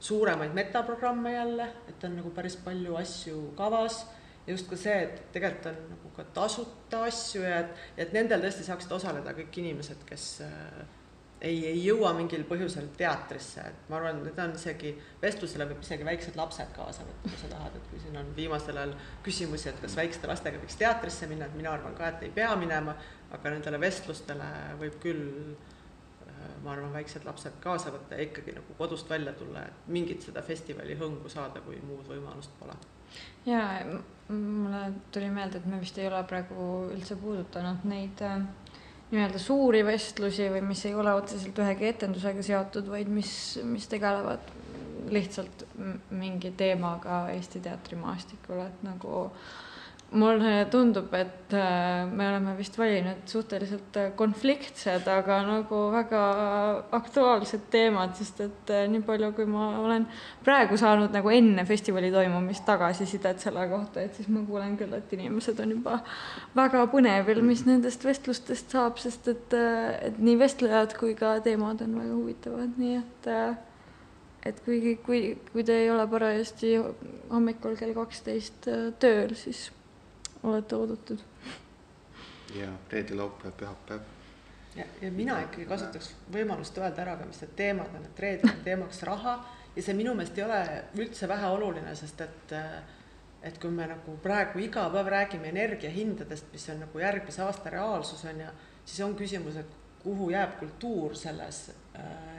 [0.00, 4.04] suuremaid metaprogramme jälle, et on nagu päris palju asju kavas
[4.48, 8.40] ja just ka see, et tegelikult on nagu ka tasuta asju ja et, et nendel
[8.40, 10.78] tõesti saaksid osaleda kõik inimesed, kes äh,
[11.44, 16.06] ei, ei jõua mingil põhjusel teatrisse, et ma arvan, need on isegi, vestlusele võib isegi
[16.08, 18.96] väiksed lapsed kaasa võtta, kui sa tahad, et kui siin on viimasel ajal
[19.26, 22.50] küsimusi, et kas väikeste lastega võiks teatrisse minna, et mina arvan ka, et ei pea
[22.58, 22.96] minema,
[23.36, 28.78] aga nendele vestlustele võib küll äh, ma arvan, väiksed lapsed kaasa võtta ja ikkagi nagu
[28.80, 32.80] kodust välja tulla, et mingit seda festivali hõngu saada, kui muud võimalust pole.
[33.46, 33.84] Jaa,
[34.28, 38.40] mulle tuli meelde, et me vist ei ole praegu üldse puudutanud neid äh,
[39.10, 43.32] nii-öelda suuri vestlusi või mis ei ole otseselt ühegi etendusega seotud, vaid mis,
[43.64, 44.52] mis tegelevad
[45.08, 45.64] lihtsalt
[46.12, 49.56] mingi teemaga Eesti teatrimaastikul, et nagu äh,
[50.10, 56.22] mulle tundub, et äh, me oleme vist valinud suhteliselt äh, konfliktsed, aga nagu väga
[56.96, 60.06] aktuaalsed teemad, sest et äh, nii palju, kui ma olen
[60.46, 65.12] praegu saanud nagu enne festivali toimumist tagasisidet selle kohta, et siis ma kuulen küll, et
[65.18, 66.00] inimesed on juba
[66.56, 69.60] väga põnevil, mis nendest vestlustest saab, sest et,
[70.08, 73.34] et nii vestlejad kui ka teemad on väga huvitavad, nii et
[74.48, 76.78] et kuigi, kui, kui te ei ole parajasti
[77.28, 78.70] hommikul kell kaksteist
[79.02, 79.66] tööl, siis
[80.42, 81.24] olete oodatud.
[82.54, 84.00] ja reede, laupäev, pühapäev.
[84.76, 88.52] ja, ja mina ikkagi kasutaks võimalust öelda ära ka, mis need teemad on, et reedel
[88.52, 89.38] on teemaks raha
[89.76, 90.62] ja see minu meelest ei ole
[90.98, 92.56] üldse väheoluline, sest et
[93.42, 98.24] et kui me nagu praegu iga päev räägime energiahindadest, mis on nagu järgmise aasta reaalsus
[98.26, 101.68] on ju, siis on küsimus, et kuhu jääb kultuur selles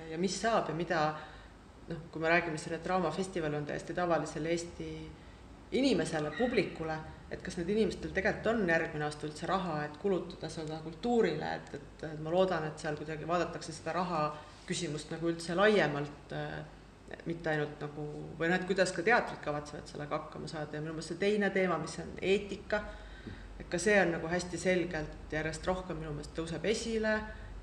[0.10, 1.00] ja mis saab ja mida
[1.90, 4.90] noh, kui me räägime selle draamafestival on täiesti tavalisele Eesti
[5.72, 6.98] inimesele, publikule
[7.32, 11.74] et kas need inimestel tegelikult on järgmine aasta üldse raha, et kulutada seda kultuurile, et,
[11.78, 14.22] et, et ma loodan, et seal kuidagi vaadatakse seda raha
[14.70, 16.34] küsimust nagu üldse laiemalt,
[17.26, 18.06] mitte ainult nagu,
[18.38, 20.78] või noh, et kuidas ka teatrid kavatsevad sellega hakkama saada.
[20.78, 22.84] Ja minu meelest see teine teema, mis on eetika,
[23.60, 27.16] et ka see on nagu hästi selgelt järjest rohkem minu meelest tõuseb esile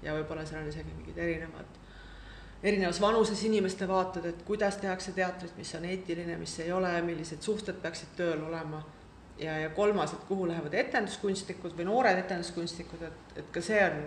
[0.02, 1.78] ja võib-olla seal on isegi mingid erinevad
[2.62, 7.42] erinevas vanuses inimeste vaated, et kuidas tehakse teatrit, mis on eetiline, mis ei ole, millised
[7.42, 8.82] suhted peaksid tööl olema.
[9.36, 13.98] Ja, ja kolmas, et kuhu lähevad etenduskunstnikud või noored etenduskunstnikud, et, et ka see on,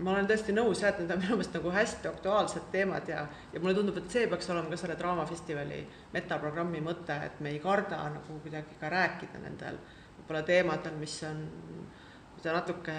[0.00, 3.26] ma olen tõesti nõus jah, et need on minu meelest nagu hästi aktuaalsed teemad ja,
[3.52, 5.82] ja mulle tundub, et see peaks olema ka selle Draamafestivali
[6.14, 9.76] metaprogrammi mõte, et me ei karda nagu kuidagi ka rääkida nendel
[10.16, 11.44] võib-olla teemadel, mis on
[12.38, 12.94] mida natuke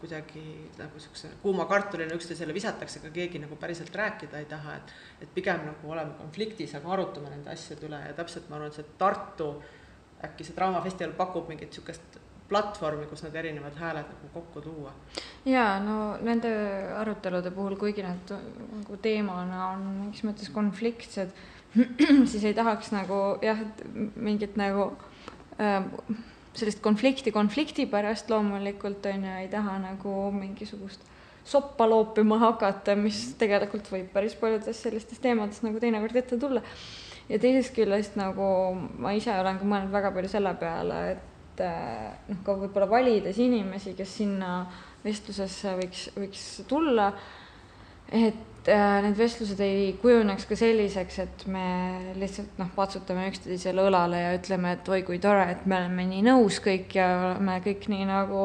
[0.00, 0.42] kuidagi
[0.78, 4.94] nagu niisuguse kuuma kartulina üksteisele visatakse, aga keegi nagu päriselt rääkida ei taha, et
[5.26, 8.78] et pigem nagu oleme konfliktis, aga arutame nende asjade üle ja täpselt ma arvan, et
[8.80, 9.50] see Tartu
[10.24, 12.18] äkki see Draamafestival pakub mingit niisugust
[12.48, 14.94] platvormi, kus need erinevad hääled nagu kokku tuua?
[15.44, 16.50] jaa, no nende
[16.96, 21.36] arutelude puhul, kuigi nad nagu teemana on mingis mõttes konfliktsed,
[22.30, 23.60] siis ei tahaks nagu jah,
[24.16, 24.90] mingit nagu
[25.60, 25.84] äh,
[26.58, 31.04] sellist konflikti konflikti pärast loomulikult on ju, ei taha nagu mingisugust
[31.48, 36.62] soppa loopima hakata, mis tegelikult võib päris paljudes sellistes teemades nagu teinekord ette tulla.
[37.28, 38.44] Ja teisest küljest nagu
[39.00, 43.40] ma ise olen ka mõelnud väga palju selle peale, et eh, noh, ka võib-olla valides
[43.44, 44.52] inimesi, kes sinna
[45.04, 47.10] vestlusesse võiks, võiks tulla,
[48.12, 51.64] et need vestlused ei kujuneks ka selliseks, et me
[52.18, 56.24] lihtsalt noh, patsutame üksteisele õlale ja ütleme, et oi kui tore, et me oleme nii
[56.26, 58.42] nõus kõik ja oleme kõik nii nagu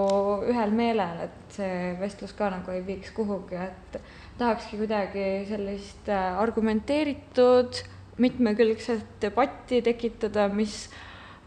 [0.52, 4.00] ühel meelel, et see vestlus ka nagu ei viiks kuhugi, et
[4.38, 7.84] tahakski kuidagi sellist äh, argumenteeritud
[8.18, 10.88] mitmekülgset debatti tekitada, mis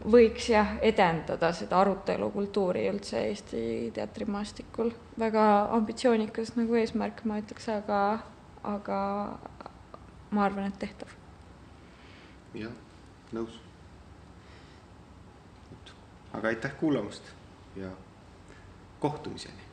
[0.05, 4.91] võiks jah, edendada seda arutelukultuuri üldse Eesti teatrimaastikul.
[5.19, 5.43] väga
[5.73, 8.01] ambitsioonikas nagu eesmärk, ma ütleks, aga,
[8.67, 8.99] aga
[10.31, 11.13] ma arvan, et tehtav.
[12.53, 12.73] jah,
[13.31, 13.61] nõus.
[16.33, 17.31] aga aitäh kuulamast
[17.75, 17.91] ja
[18.99, 19.63] kohtumiseni.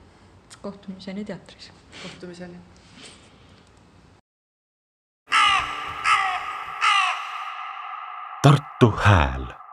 [0.63, 1.73] kohtumiseni teatris.
[2.03, 2.61] kohtumiseni.
[8.43, 9.64] Tartu Hääl